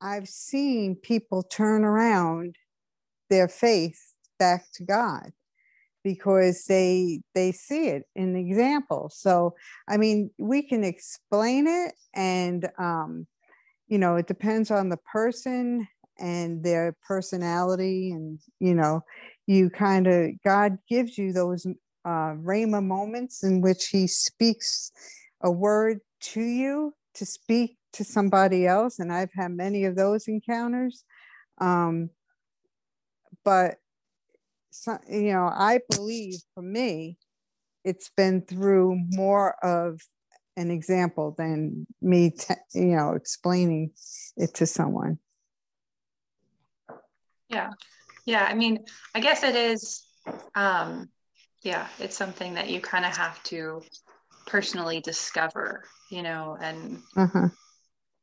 I've 0.00 0.28
seen 0.28 0.96
people 0.96 1.42
turn 1.42 1.84
around 1.84 2.56
their 3.28 3.46
faith 3.46 4.09
back 4.40 4.64
to 4.74 4.84
God 4.84 5.30
because 6.02 6.64
they 6.64 7.20
they 7.34 7.52
see 7.52 7.88
it 7.88 8.04
in 8.16 8.32
the 8.32 8.40
example. 8.40 9.10
So 9.12 9.54
I 9.88 9.96
mean, 9.96 10.30
we 10.38 10.62
can 10.62 10.82
explain 10.84 11.66
it, 11.66 11.94
and 12.14 12.68
um, 12.78 13.26
you 13.88 13.98
know, 13.98 14.16
it 14.16 14.26
depends 14.26 14.70
on 14.70 14.88
the 14.88 14.98
person 15.12 15.86
and 16.18 16.62
their 16.64 16.96
personality, 17.06 18.10
and 18.10 18.40
you 18.58 18.74
know, 18.74 19.02
you 19.46 19.70
kind 19.70 20.06
of 20.06 20.30
God 20.44 20.78
gives 20.88 21.18
you 21.18 21.32
those 21.32 21.66
uh, 22.04 22.34
rhema 22.42 22.82
moments 22.82 23.44
in 23.44 23.60
which 23.60 23.88
He 23.88 24.06
speaks 24.06 24.90
a 25.42 25.50
word 25.50 26.00
to 26.20 26.42
you 26.42 26.94
to 27.14 27.26
speak 27.26 27.76
to 27.92 28.04
somebody 28.04 28.66
else, 28.66 28.98
and 28.98 29.12
I've 29.12 29.32
had 29.34 29.50
many 29.50 29.84
of 29.84 29.96
those 29.96 30.28
encounters. 30.28 31.04
Um, 31.60 32.10
but 33.44 33.79
you 35.08 35.32
know, 35.32 35.50
I 35.52 35.80
believe 35.90 36.40
for 36.54 36.62
me, 36.62 37.16
it's 37.84 38.10
been 38.16 38.42
through 38.42 39.00
more 39.08 39.54
of 39.64 40.00
an 40.56 40.70
example 40.70 41.34
than 41.36 41.86
me, 42.02 42.30
te- 42.30 42.54
you 42.74 42.96
know, 42.96 43.12
explaining 43.12 43.92
it 44.36 44.54
to 44.54 44.66
someone. 44.66 45.18
Yeah, 47.48 47.70
yeah. 48.26 48.44
I 48.44 48.54
mean, 48.54 48.84
I 49.14 49.20
guess 49.20 49.42
it 49.42 49.56
is. 49.56 50.06
Um, 50.54 51.08
yeah, 51.62 51.88
it's 51.98 52.16
something 52.16 52.54
that 52.54 52.68
you 52.68 52.80
kind 52.80 53.04
of 53.04 53.16
have 53.16 53.42
to 53.44 53.82
personally 54.46 55.00
discover, 55.00 55.84
you 56.10 56.22
know, 56.22 56.56
and 56.60 57.02
uh-huh 57.16 57.48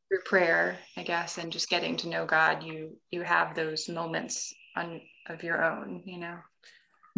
through 0.07 0.21
prayer, 0.25 0.77
I 0.95 1.03
guess, 1.03 1.37
and 1.37 1.51
just 1.51 1.69
getting 1.69 1.97
to 1.97 2.09
know 2.09 2.25
God, 2.25 2.63
you 2.63 2.97
you 3.11 3.23
have 3.23 3.55
those 3.55 3.89
moments 3.89 4.53
on 4.75 5.01
of 5.29 5.43
your 5.43 5.63
own, 5.63 6.03
you 6.05 6.17
know. 6.19 6.37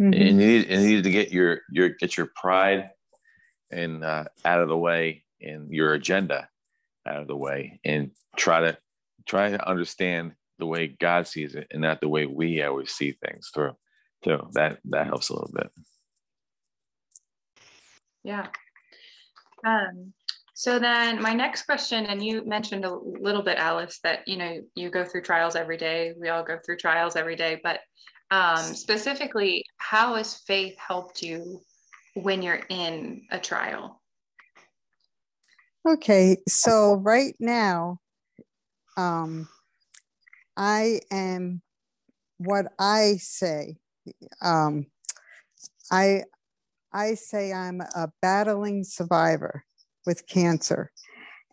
Mm-hmm. 0.00 0.12
And 0.12 0.14
you 0.14 0.32
need 0.32 0.70
and 0.70 0.82
you 0.82 0.88
need 0.96 1.04
to 1.04 1.10
get 1.10 1.30
your 1.30 1.60
your 1.70 1.90
get 1.90 2.16
your 2.16 2.30
pride 2.34 2.90
and 3.70 4.04
uh, 4.04 4.24
out 4.44 4.60
of 4.60 4.68
the 4.68 4.76
way 4.76 5.24
and 5.40 5.70
your 5.70 5.94
agenda 5.94 6.48
out 7.06 7.20
of 7.20 7.28
the 7.28 7.36
way 7.36 7.80
and 7.84 8.10
try 8.36 8.60
to 8.60 8.78
try 9.26 9.50
to 9.50 9.68
understand 9.68 10.32
the 10.58 10.66
way 10.66 10.86
God 10.86 11.26
sees 11.26 11.54
it 11.54 11.68
and 11.70 11.82
not 11.82 12.00
the 12.00 12.08
way 12.08 12.26
we 12.26 12.62
always 12.62 12.90
see 12.90 13.12
things 13.12 13.50
through. 13.52 13.76
So 14.24 14.48
that 14.52 14.78
that 14.86 15.06
helps 15.06 15.30
a 15.30 15.34
little 15.34 15.52
bit. 15.52 15.70
Yeah. 18.22 18.46
Um, 19.64 20.12
so 20.60 20.78
then 20.78 21.22
my 21.22 21.32
next 21.32 21.62
question, 21.62 22.04
and 22.04 22.22
you 22.22 22.44
mentioned 22.44 22.84
a 22.84 22.94
little 22.94 23.40
bit, 23.40 23.56
Alice, 23.56 23.98
that 24.04 24.28
you 24.28 24.36
know 24.36 24.60
you 24.74 24.90
go 24.90 25.06
through 25.06 25.22
trials 25.22 25.56
every 25.56 25.78
day. 25.78 26.12
We 26.20 26.28
all 26.28 26.42
go 26.42 26.58
through 26.62 26.76
trials 26.76 27.16
every 27.16 27.34
day, 27.34 27.62
but 27.64 27.80
um, 28.30 28.58
specifically, 28.58 29.64
how 29.78 30.16
has 30.16 30.34
faith 30.34 30.76
helped 30.76 31.22
you 31.22 31.62
when 32.12 32.42
you're 32.42 32.60
in 32.68 33.22
a 33.30 33.38
trial? 33.38 34.02
Okay, 35.88 36.36
so 36.46 36.96
right 36.96 37.34
now, 37.40 38.00
um, 38.98 39.48
I 40.58 41.00
am 41.10 41.62
what 42.36 42.66
I 42.78 43.16
say. 43.18 43.78
Um, 44.42 44.88
I 45.90 46.24
I 46.92 47.14
say 47.14 47.50
I'm 47.50 47.80
a 47.80 48.12
battling 48.20 48.84
survivor 48.84 49.64
with 50.06 50.26
cancer. 50.26 50.92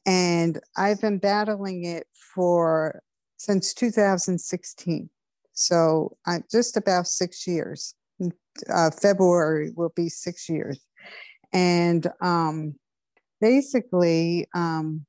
And 0.05 0.59
I've 0.77 1.01
been 1.01 1.17
battling 1.17 1.83
it 1.83 2.07
for 2.33 3.01
since 3.37 3.73
2016. 3.73 5.09
So 5.53 6.17
I'm 6.25 6.43
just 6.49 6.77
about 6.77 7.07
six 7.07 7.45
years. 7.47 7.95
Uh, 8.69 8.91
February 8.91 9.71
will 9.75 9.91
be 9.95 10.09
six 10.09 10.47
years. 10.49 10.79
And 11.53 12.07
um, 12.21 12.75
basically, 13.41 14.47
um, 14.55 15.05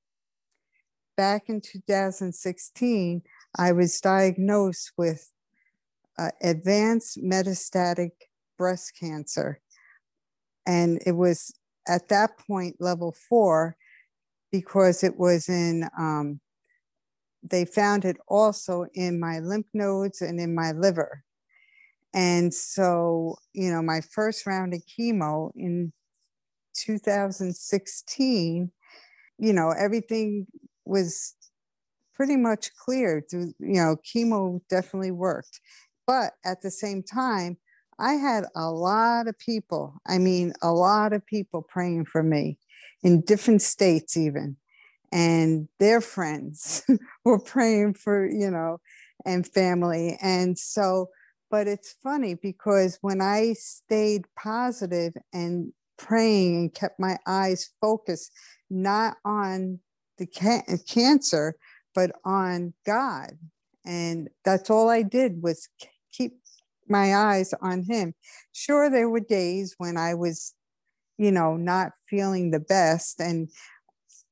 back 1.16 1.45
in 1.49 1.61
2016, 1.61 3.23
I 3.59 3.73
was 3.73 4.00
diagnosed 4.00 4.92
with 4.97 5.30
uh, 6.18 6.30
advanced 6.42 7.18
metastatic 7.23 8.11
breast 8.57 8.92
cancer. 8.99 9.61
And 10.66 11.00
it 11.07 11.12
was 11.12 11.54
at 11.88 12.09
that 12.09 12.38
point 12.47 12.76
level 12.80 13.14
four 13.28 13.76
because 14.52 15.02
it 15.02 15.18
was 15.18 15.49
in 15.49 15.88
um, 15.99 16.40
they 17.42 17.64
found 17.64 18.04
it 18.04 18.16
also 18.26 18.87
in 18.95 19.21
my 19.21 19.38
lymph 19.38 19.66
nodes 19.75 20.21
and 20.21 20.40
in 20.40 20.54
my 20.54 20.73
liver. 20.73 21.25
And 22.14 22.52
so 22.52 23.37
you 23.52 23.71
know 23.71 23.83
my 23.83 24.00
first 24.00 24.47
round 24.47 24.75
of 24.75 24.83
chemo 24.87 25.50
in 25.54 25.92
2016 26.75 28.71
you 29.38 29.52
know 29.52 29.71
everything 29.71 30.47
was 30.85 31.35
pretty 32.14 32.37
much 32.37 32.71
clear 32.76 33.23
cleared 33.30 33.54
you 33.59 33.80
know 33.80 33.97
chemo 34.04 34.61
definitely 34.68 35.11
worked. 35.11 35.61
But 36.07 36.33
at 36.45 36.62
the 36.62 36.71
same 36.71 37.02
time 37.02 37.59
I 37.99 38.14
had 38.14 38.45
a 38.55 38.71
lot 38.71 39.26
of 39.28 39.38
people, 39.38 40.00
I 40.07 40.19
mean, 40.19 40.52
a 40.62 40.73
lot 40.73 41.12
of 41.12 41.26
people 41.26 41.62
praying 41.62 42.07
for 42.07 42.23
me 42.23 42.59
in 43.02 43.23
different 43.23 43.62
states, 43.62 44.17
even. 44.17 44.57
And 45.11 45.69
their 45.78 46.00
friends 46.00 46.85
were 47.25 47.38
praying 47.38 47.95
for, 47.95 48.26
you 48.26 48.50
know, 48.50 48.81
and 49.25 49.47
family. 49.47 50.17
And 50.21 50.59
so, 50.59 51.09
but 51.50 51.67
it's 51.67 51.97
funny 52.02 52.35
because 52.35 52.99
when 53.00 53.21
I 53.21 53.55
stayed 53.55 54.26
positive 54.37 55.14
and 55.33 55.73
praying 55.97 56.57
and 56.57 56.75
kept 56.75 57.00
my 57.00 57.19
eyes 57.26 57.71
focused, 57.81 58.33
not 58.71 59.17
on 59.25 59.81
the 60.19 60.26
ca- 60.26 60.62
cancer, 60.88 61.55
but 61.95 62.12
on 62.25 62.75
God. 62.87 63.38
And 63.85 64.28
that's 64.45 64.71
all 64.71 64.88
I 64.88 65.02
did 65.02 65.43
was 65.43 65.69
keep 66.12 66.38
my 66.90 67.14
eyes 67.14 67.52
on 67.61 67.83
him. 67.83 68.14
Sure, 68.52 68.90
there 68.90 69.09
were 69.09 69.21
days 69.21 69.75
when 69.78 69.97
I 69.97 70.14
was, 70.14 70.54
you 71.16 71.30
know, 71.30 71.57
not 71.57 71.92
feeling 72.09 72.50
the 72.50 72.61
best. 72.61 73.21
And 73.21 73.49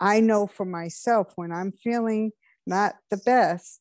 I 0.01 0.21
know 0.21 0.47
for 0.47 0.65
myself 0.67 1.33
when 1.37 1.53
I'm 1.53 1.73
feeling 1.73 2.33
not 2.67 2.97
the 3.11 3.19
best, 3.19 3.81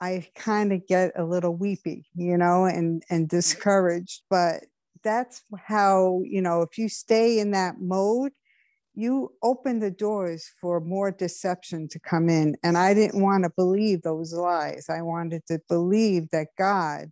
I 0.00 0.26
kind 0.34 0.72
of 0.72 0.86
get 0.86 1.12
a 1.16 1.24
little 1.24 1.54
weepy, 1.54 2.06
you 2.14 2.38
know, 2.38 2.64
and 2.64 3.02
and 3.10 3.28
discouraged. 3.28 4.22
But 4.30 4.64
that's 5.02 5.42
how, 5.56 6.22
you 6.24 6.42
know, 6.42 6.62
if 6.62 6.78
you 6.78 6.88
stay 6.88 7.38
in 7.38 7.50
that 7.52 7.80
mode, 7.80 8.32
you 8.94 9.32
open 9.42 9.78
the 9.78 9.90
doors 9.90 10.50
for 10.60 10.80
more 10.80 11.10
deception 11.10 11.88
to 11.88 11.98
come 11.98 12.28
in. 12.28 12.56
And 12.62 12.76
I 12.76 12.94
didn't 12.94 13.22
want 13.22 13.44
to 13.44 13.50
believe 13.50 14.02
those 14.02 14.32
lies. 14.32 14.86
I 14.88 15.02
wanted 15.02 15.46
to 15.46 15.60
believe 15.68 16.30
that 16.30 16.48
God 16.58 17.10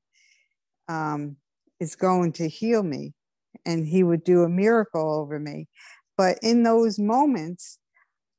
um, 0.88 1.36
is 1.80 1.96
going 1.96 2.32
to 2.32 2.48
heal 2.48 2.82
me 2.82 3.14
and 3.64 3.86
he 3.86 4.02
would 4.02 4.24
do 4.24 4.42
a 4.42 4.48
miracle 4.48 5.14
over 5.20 5.38
me. 5.38 5.68
But 6.16 6.38
in 6.42 6.62
those 6.62 6.98
moments, 6.98 7.78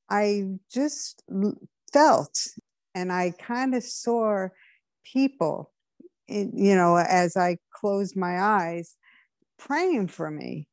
I 0.10 0.46
just 0.72 1.24
felt 1.94 2.38
and 2.96 3.12
I 3.12 3.34
kind 3.40 3.76
of 3.76 3.84
saw 3.84 4.48
people, 5.04 5.72
you 6.28 6.76
know, 6.76 6.98
as 6.98 7.38
I 7.38 7.58
closed 7.72 8.18
my 8.18 8.42
eyes, 8.42 8.96
praying 9.58 10.08
for 10.08 10.30
me 10.30 10.68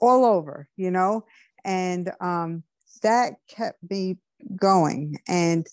all 0.00 0.24
over, 0.24 0.68
you 0.76 0.90
know, 0.90 1.24
and 1.64 2.10
um, 2.20 2.62
that 3.02 3.34
kept 3.48 3.78
me 3.88 4.16
going. 4.56 5.16
And 5.28 5.66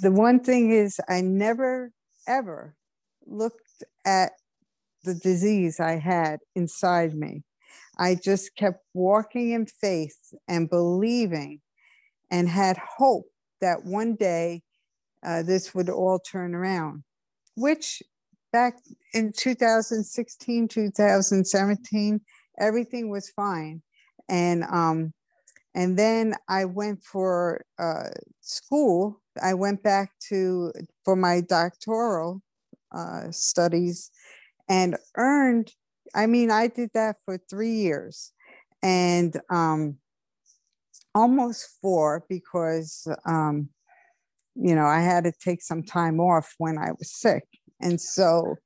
the 0.00 0.12
one 0.12 0.40
thing 0.40 0.72
is, 0.72 1.00
I 1.08 1.20
never 1.20 1.92
ever 2.26 2.74
looked 3.26 3.65
at 4.04 4.32
the 5.04 5.14
disease 5.14 5.80
I 5.80 5.96
had 5.96 6.40
inside 6.54 7.14
me. 7.14 7.44
I 7.98 8.14
just 8.14 8.54
kept 8.56 8.84
walking 8.92 9.50
in 9.50 9.66
faith 9.66 10.34
and 10.48 10.68
believing 10.68 11.60
and 12.30 12.48
had 12.48 12.76
hope 12.98 13.26
that 13.60 13.84
one 13.84 14.16
day 14.16 14.62
uh, 15.24 15.42
this 15.42 15.74
would 15.74 15.88
all 15.88 16.18
turn 16.18 16.54
around, 16.54 17.04
which 17.54 18.02
back 18.52 18.74
in 19.14 19.32
2016, 19.32 20.68
2017, 20.68 22.20
everything 22.60 23.10
was 23.10 23.30
fine. 23.30 23.82
And 24.28 24.64
um, 24.64 25.12
and 25.74 25.98
then 25.98 26.34
I 26.48 26.64
went 26.64 27.04
for 27.04 27.64
uh, 27.78 28.08
school. 28.40 29.20
I 29.42 29.54
went 29.54 29.82
back 29.82 30.12
to 30.28 30.72
for 31.04 31.16
my 31.16 31.42
doctoral 31.42 32.42
uh, 32.94 33.30
studies 33.30 34.10
and 34.68 34.96
earned. 35.16 35.72
I 36.14 36.26
mean, 36.26 36.50
I 36.50 36.68
did 36.68 36.90
that 36.94 37.16
for 37.24 37.38
three 37.50 37.74
years, 37.74 38.32
and 38.82 39.38
um, 39.50 39.98
almost 41.14 41.68
four 41.80 42.24
because 42.28 43.06
um, 43.26 43.68
you 44.54 44.74
know 44.74 44.86
I 44.86 45.00
had 45.00 45.24
to 45.24 45.32
take 45.32 45.62
some 45.62 45.82
time 45.82 46.20
off 46.20 46.54
when 46.58 46.78
I 46.78 46.92
was 46.92 47.12
sick, 47.12 47.44
and 47.80 48.00
so 48.00 48.56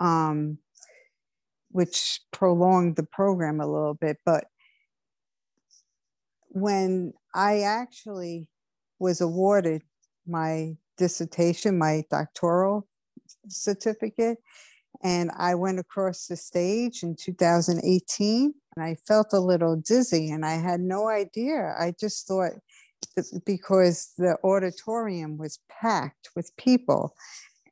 um, 0.00 0.58
which 1.70 2.20
prolonged 2.32 2.96
the 2.96 3.06
program 3.06 3.60
a 3.60 3.66
little 3.66 3.94
bit. 3.94 4.18
But 4.24 4.44
when 6.48 7.12
I 7.34 7.60
actually 7.60 8.48
was 8.98 9.20
awarded 9.20 9.82
my 10.26 10.76
dissertation, 10.96 11.78
my 11.78 12.04
doctoral 12.10 12.88
certificate, 13.48 14.38
and 15.02 15.30
I 15.36 15.54
went 15.54 15.78
across 15.78 16.26
the 16.26 16.36
stage 16.36 17.02
in 17.02 17.14
2018 17.16 18.54
and 18.76 18.84
I 18.84 18.96
felt 19.06 19.32
a 19.32 19.40
little 19.40 19.76
dizzy 19.76 20.30
and 20.30 20.44
I 20.44 20.54
had 20.54 20.80
no 20.80 21.08
idea. 21.08 21.74
I 21.78 21.94
just 21.98 22.26
thought 22.26 22.52
because 23.44 24.12
the 24.16 24.36
auditorium 24.42 25.36
was 25.36 25.58
packed 25.68 26.30
with 26.34 26.56
people 26.56 27.14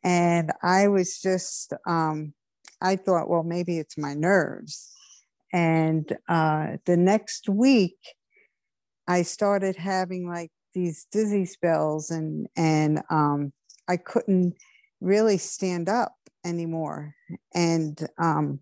and 0.02 0.52
I 0.62 0.88
was 0.88 1.18
just, 1.20 1.72
um, 1.86 2.34
I 2.80 2.96
thought, 2.96 3.30
well, 3.30 3.42
maybe 3.42 3.78
it's 3.78 3.96
my 3.96 4.12
nerves. 4.12 4.92
And 5.52 6.14
uh, 6.28 6.76
the 6.84 6.96
next 6.96 7.48
week, 7.48 7.96
I 9.08 9.22
started 9.22 9.76
having 9.76 10.28
like 10.28 10.50
these 10.74 11.06
dizzy 11.12 11.46
spells, 11.46 12.10
and 12.10 12.48
and 12.56 13.02
um, 13.08 13.52
I 13.88 13.96
couldn't 13.96 14.54
really 15.00 15.38
stand 15.38 15.88
up 15.88 16.14
anymore. 16.44 17.14
And 17.54 17.98
um, 18.18 18.60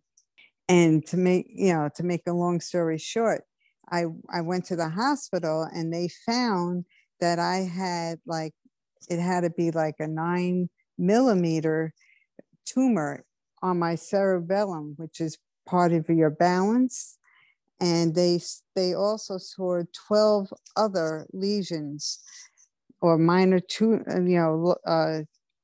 and 0.69 1.05
to 1.07 1.17
make 1.17 1.47
you 1.49 1.73
know 1.73 1.91
to 1.97 2.03
make 2.03 2.23
a 2.27 2.33
long 2.33 2.61
story 2.61 2.99
short, 2.99 3.43
I 3.91 4.07
I 4.31 4.41
went 4.43 4.67
to 4.67 4.77
the 4.77 4.89
hospital, 4.89 5.69
and 5.73 5.93
they 5.93 6.09
found 6.27 6.85
that 7.21 7.39
I 7.39 7.59
had 7.59 8.19
like 8.27 8.55
it 9.09 9.21
had 9.21 9.43
to 9.43 9.51
be 9.51 9.71
like 9.71 9.97
a 9.99 10.07
nine 10.07 10.69
millimeter 10.99 11.93
tumor 12.65 13.25
on 13.63 13.79
my 13.79 13.95
cerebellum, 13.95 14.95
which 14.97 15.21
is 15.21 15.39
part 15.67 15.93
of 15.93 16.09
your 16.09 16.31
balance. 16.31 17.19
And 17.81 18.15
they, 18.15 18.41
they 18.77 18.95
also 18.95 19.39
saw 19.39 19.83
12 20.07 20.53
other 20.77 21.27
lesions 21.33 22.21
or 23.01 23.19
minor, 23.19 23.57
uh, 23.81 24.21
you 24.21 24.39
know, 24.39 24.77
uh, 24.87 25.21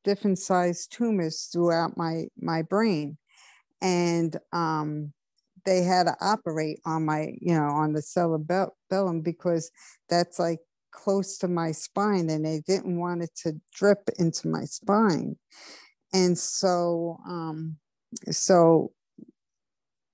different 0.08 0.38
sized 0.38 0.90
tumors 0.90 1.50
throughout 1.52 1.98
my, 1.98 2.24
my 2.40 2.62
brain. 2.62 3.18
And 3.82 4.34
um, 4.54 5.12
they 5.66 5.82
had 5.82 6.04
to 6.04 6.16
operate 6.22 6.80
on 6.86 7.04
my, 7.04 7.34
you 7.42 7.54
know, 7.54 7.66
on 7.66 7.92
the 7.92 8.00
cerebellum 8.00 9.20
because 9.22 9.70
that's 10.08 10.38
like 10.38 10.60
close 10.92 11.36
to 11.38 11.48
my 11.48 11.72
spine 11.72 12.30
and 12.30 12.42
they 12.42 12.62
didn't 12.66 12.98
want 12.98 13.22
it 13.22 13.30
to 13.42 13.60
drip 13.74 14.08
into 14.18 14.48
my 14.48 14.64
spine. 14.64 15.36
And 16.14 16.38
so, 16.38 17.18
um, 17.28 17.76
so 18.30 18.92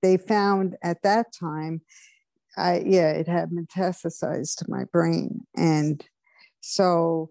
they 0.01 0.17
found 0.17 0.75
at 0.83 1.03
that 1.03 1.27
time, 1.31 1.83
I, 2.57 2.83
yeah, 2.85 3.11
it 3.11 3.29
had 3.29 3.49
metastasized 3.49 4.57
to 4.57 4.65
my 4.67 4.83
brain. 4.91 5.47
And 5.55 6.05
so 6.59 7.29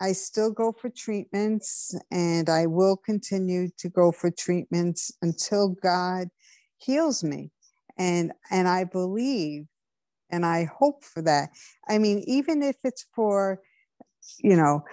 I 0.00 0.12
still 0.12 0.50
go 0.50 0.72
for 0.72 0.88
treatments 0.88 1.94
and 2.10 2.48
I 2.48 2.66
will 2.66 2.96
continue 2.96 3.68
to 3.78 3.88
go 3.88 4.12
for 4.12 4.30
treatments 4.30 5.12
until 5.20 5.76
God 5.82 6.28
heals 6.78 7.22
me. 7.22 7.50
And, 7.98 8.32
and 8.50 8.66
I 8.66 8.84
believe 8.84 9.66
and 10.30 10.46
I 10.46 10.64
hope 10.64 11.04
for 11.04 11.22
that. 11.22 11.50
I 11.88 11.98
mean, 11.98 12.22
even 12.26 12.62
if 12.62 12.76
it's 12.84 13.06
for, 13.14 13.60
you 14.38 14.56
know, 14.56 14.84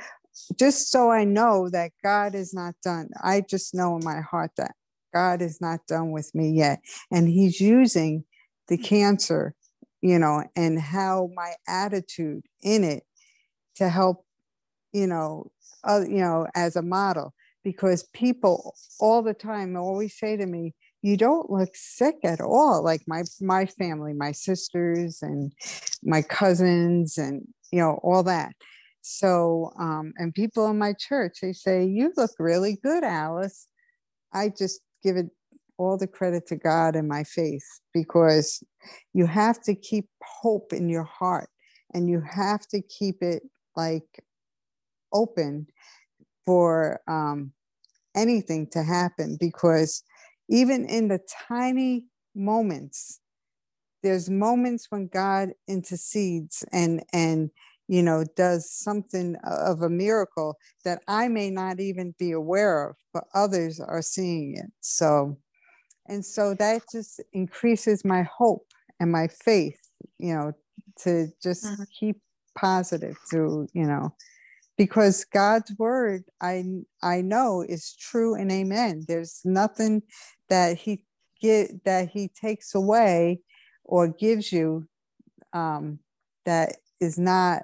just 0.59 0.91
so 0.91 1.11
I 1.11 1.23
know 1.23 1.69
that 1.69 1.91
God 2.03 2.35
is 2.35 2.53
not 2.53 2.75
done. 2.83 3.09
I 3.23 3.41
just 3.41 3.73
know 3.73 3.97
in 3.97 4.03
my 4.03 4.21
heart 4.21 4.51
that 4.57 4.75
God 5.13 5.41
is 5.41 5.59
not 5.61 5.87
done 5.87 6.11
with 6.11 6.33
me 6.35 6.51
yet. 6.51 6.81
And 7.11 7.27
He's 7.27 7.59
using 7.59 8.25
the 8.67 8.77
cancer, 8.77 9.55
you 10.01 10.19
know, 10.19 10.43
and 10.55 10.79
how 10.79 11.29
my 11.33 11.53
attitude 11.67 12.43
in 12.61 12.83
it 12.83 13.03
to 13.75 13.89
help, 13.89 14.25
you 14.93 15.07
know, 15.07 15.51
uh, 15.83 16.01
you 16.07 16.19
know, 16.19 16.47
as 16.55 16.75
a 16.75 16.81
model. 16.81 17.33
Because 17.63 18.07
people 18.13 18.75
all 18.99 19.21
the 19.21 19.33
time 19.33 19.75
always 19.75 20.17
say 20.17 20.37
to 20.37 20.45
me, 20.45 20.73
you 21.01 21.17
don't 21.17 21.49
look 21.49 21.69
sick 21.73 22.17
at 22.23 22.41
all 22.41 22.83
like 22.83 23.01
my 23.07 23.23
my 23.39 23.65
family 23.65 24.13
my 24.13 24.31
sisters 24.31 25.21
and 25.21 25.53
my 26.03 26.21
cousins 26.21 27.17
and 27.17 27.47
you 27.71 27.79
know 27.79 27.99
all 28.03 28.23
that 28.23 28.51
so 29.01 29.71
um 29.79 30.13
and 30.17 30.33
people 30.33 30.67
in 30.67 30.77
my 30.77 30.93
church 30.93 31.37
they 31.41 31.53
say 31.53 31.85
you 31.85 32.11
look 32.17 32.31
really 32.39 32.77
good 32.83 33.03
alice 33.03 33.67
i 34.33 34.49
just 34.49 34.81
give 35.03 35.15
it 35.15 35.27
all 35.77 35.97
the 35.97 36.07
credit 36.07 36.47
to 36.47 36.55
god 36.55 36.95
and 36.95 37.07
my 37.07 37.23
faith 37.23 37.65
because 37.93 38.63
you 39.13 39.25
have 39.25 39.61
to 39.61 39.75
keep 39.75 40.07
hope 40.21 40.73
in 40.73 40.89
your 40.89 41.03
heart 41.03 41.49
and 41.93 42.09
you 42.09 42.21
have 42.21 42.67
to 42.67 42.81
keep 42.81 43.21
it 43.21 43.43
like 43.75 44.23
open 45.17 45.67
for 46.45 46.99
um 47.07 47.51
anything 48.15 48.67
to 48.71 48.83
happen 48.83 49.37
because 49.39 50.03
even 50.49 50.85
in 50.85 51.07
the 51.07 51.19
tiny 51.47 52.05
moments 52.35 53.19
there's 54.03 54.29
moments 54.29 54.87
when 54.89 55.07
god 55.07 55.49
intercedes 55.67 56.63
and 56.71 57.03
and 57.13 57.49
you 57.87 58.03
know 58.03 58.23
does 58.35 58.69
something 58.71 59.35
of 59.43 59.81
a 59.81 59.89
miracle 59.89 60.55
that 60.83 61.01
i 61.07 61.27
may 61.27 61.49
not 61.49 61.79
even 61.79 62.13
be 62.19 62.31
aware 62.31 62.89
of 62.89 62.95
but 63.13 63.23
others 63.33 63.79
are 63.79 64.01
seeing 64.01 64.55
it 64.55 64.71
so 64.81 65.37
and 66.07 66.23
so 66.23 66.53
that 66.53 66.81
just 66.91 67.21
increases 67.33 68.05
my 68.05 68.23
hope 68.23 68.65
and 68.99 69.11
my 69.11 69.27
faith 69.27 69.79
you 70.19 70.33
know 70.33 70.51
to 70.97 71.27
just 71.41 71.65
mm-hmm. 71.65 71.83
keep 71.99 72.21
positive 72.57 73.17
to 73.29 73.67
you 73.73 73.85
know 73.85 74.13
because 74.77 75.25
God's 75.25 75.73
word 75.77 76.23
I 76.41 76.63
I 77.01 77.21
know 77.21 77.61
is 77.67 77.95
true 77.95 78.35
and 78.35 78.51
amen. 78.51 79.05
There's 79.07 79.41
nothing 79.43 80.03
that 80.49 80.77
he 80.77 81.01
get 81.41 81.83
that 81.85 82.09
he 82.09 82.29
takes 82.29 82.75
away 82.75 83.39
or 83.83 84.07
gives 84.07 84.51
you 84.51 84.87
um, 85.53 85.99
that 86.45 86.77
is 86.99 87.17
not 87.17 87.63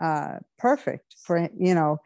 uh, 0.00 0.38
perfect 0.58 1.16
for 1.22 1.48
you 1.58 1.74
know 1.74 1.98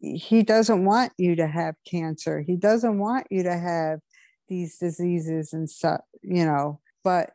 he 0.00 0.42
doesn't 0.42 0.84
want 0.84 1.12
you 1.16 1.34
to 1.34 1.46
have 1.46 1.74
cancer 1.90 2.42
he 2.42 2.54
doesn't 2.54 2.98
want 2.98 3.26
you 3.30 3.42
to 3.42 3.56
have 3.56 3.98
these 4.48 4.78
diseases 4.78 5.52
and 5.52 5.68
stuff 5.68 6.02
you 6.22 6.44
know 6.44 6.78
but 7.02 7.30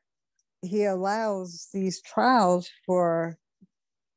he 0.62 0.86
allows 0.86 1.70
these 1.74 2.02
trials 2.02 2.70
for 2.86 3.38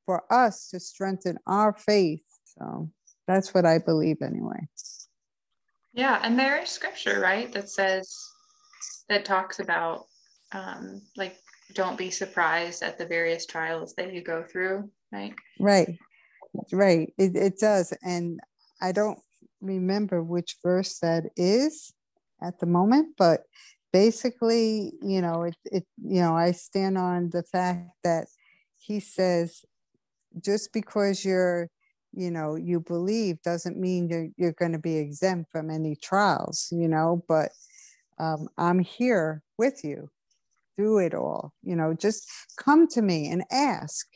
for 0.08 0.24
us 0.32 0.70
to 0.70 0.80
strengthen 0.80 1.36
our 1.46 1.74
faith. 1.74 2.24
So 2.56 2.90
that's 3.26 3.52
what 3.52 3.66
i 3.66 3.76
believe 3.76 4.22
anyway. 4.22 4.66
Yeah 5.92 6.18
and 6.22 6.38
there 6.38 6.62
is 6.62 6.70
scripture 6.70 7.20
right 7.20 7.52
that 7.52 7.68
says 7.68 8.10
that 9.10 9.26
talks 9.26 9.60
about 9.60 10.06
um 10.52 11.02
like 11.14 11.36
don't 11.74 11.98
be 11.98 12.10
surprised 12.10 12.82
at 12.82 12.96
the 12.96 13.04
various 13.04 13.44
trials 13.44 13.94
that 13.96 14.14
you 14.14 14.22
go 14.22 14.42
through 14.42 14.90
right? 15.12 15.34
Right. 15.60 15.98
Right. 16.72 17.12
It, 17.18 17.36
it 17.36 17.58
does. 17.58 17.92
And 18.02 18.40
i 18.80 18.92
don't 18.92 19.18
remember 19.60 20.22
which 20.22 20.56
verse 20.62 21.00
that 21.00 21.24
is 21.36 21.92
at 22.40 22.60
the 22.60 22.66
moment 22.66 23.08
but 23.18 23.42
basically 23.92 24.92
you 25.02 25.20
know 25.20 25.42
it, 25.42 25.56
it 25.64 25.84
you 26.02 26.20
know 26.20 26.34
i 26.36 26.52
stand 26.52 26.96
on 26.96 27.28
the 27.30 27.42
fact 27.42 27.90
that 28.04 28.28
he 28.78 29.00
says 29.00 29.64
just 30.40 30.72
because 30.72 31.24
you're 31.24 31.68
you 32.12 32.30
know 32.30 32.56
you 32.56 32.80
believe 32.80 33.40
doesn't 33.42 33.78
mean 33.78 34.08
you're, 34.08 34.28
you're 34.36 34.52
going 34.52 34.72
to 34.72 34.78
be 34.78 34.96
exempt 34.96 35.50
from 35.50 35.70
any 35.70 35.94
trials 35.96 36.68
you 36.70 36.88
know 36.88 37.22
but 37.28 37.50
um, 38.18 38.48
i'm 38.56 38.78
here 38.78 39.42
with 39.58 39.84
you 39.84 40.08
through 40.76 40.98
it 40.98 41.14
all 41.14 41.52
you 41.62 41.76
know 41.76 41.94
just 41.94 42.28
come 42.56 42.86
to 42.86 43.02
me 43.02 43.28
and 43.30 43.44
ask 43.50 44.06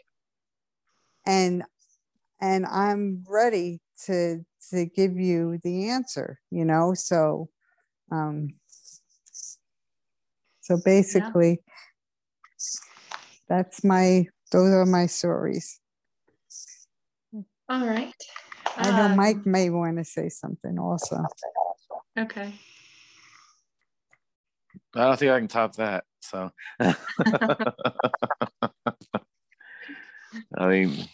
and 1.26 1.62
and 2.40 2.66
i'm 2.66 3.22
ready 3.28 3.80
to 4.06 4.44
to 4.70 4.86
give 4.86 5.16
you 5.16 5.58
the 5.62 5.88
answer 5.88 6.38
you 6.50 6.64
know 6.64 6.94
so 6.94 7.48
um 8.10 8.48
so 10.60 10.78
basically 10.84 11.60
yeah. 11.66 12.68
that's 13.48 13.84
my 13.84 14.24
those 14.50 14.72
are 14.72 14.86
my 14.86 15.06
stories 15.06 15.80
all 17.72 17.86
right 17.86 18.14
i 18.76 18.90
know 18.90 19.06
um, 19.06 19.16
mike 19.16 19.44
may 19.46 19.70
want 19.70 19.96
to 19.96 20.04
say 20.04 20.28
something 20.28 20.78
also 20.78 21.24
okay 22.18 22.52
i 24.94 25.04
don't 25.04 25.18
think 25.18 25.32
i 25.32 25.38
can 25.38 25.48
top 25.48 25.74
that 25.74 26.04
so 26.20 26.50
i 30.58 30.66
mean 30.68 31.08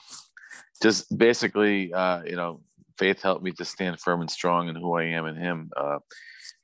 just 0.83 1.16
basically, 1.16 1.92
uh, 1.92 2.23
you 2.25 2.37
know, 2.37 2.61
faith 2.99 3.23
helped 3.23 3.42
me 3.42 3.53
to 3.53 3.64
stand 3.64 4.01
firm 4.01 4.21
and 4.21 4.31
strong 4.31 4.68
in 4.68 4.77
who 4.77 4.94
I 4.97 5.05
am 5.05 5.27
in 5.27 5.37
Him. 5.37 5.71
Uh, 5.77 5.99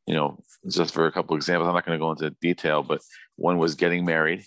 you 0.07 0.14
know, 0.14 0.38
just 0.68 0.92
for 0.92 1.07
a 1.07 1.12
couple 1.12 1.37
examples, 1.37 1.68
I'm 1.68 1.74
not 1.74 1.87
going 1.87 1.98
to 1.98 2.02
go 2.02 2.11
into 2.11 2.37
detail, 2.40 2.83
but 2.83 3.00
one 3.37 3.59
was 3.59 3.74
getting 3.74 4.04
married. 4.04 4.44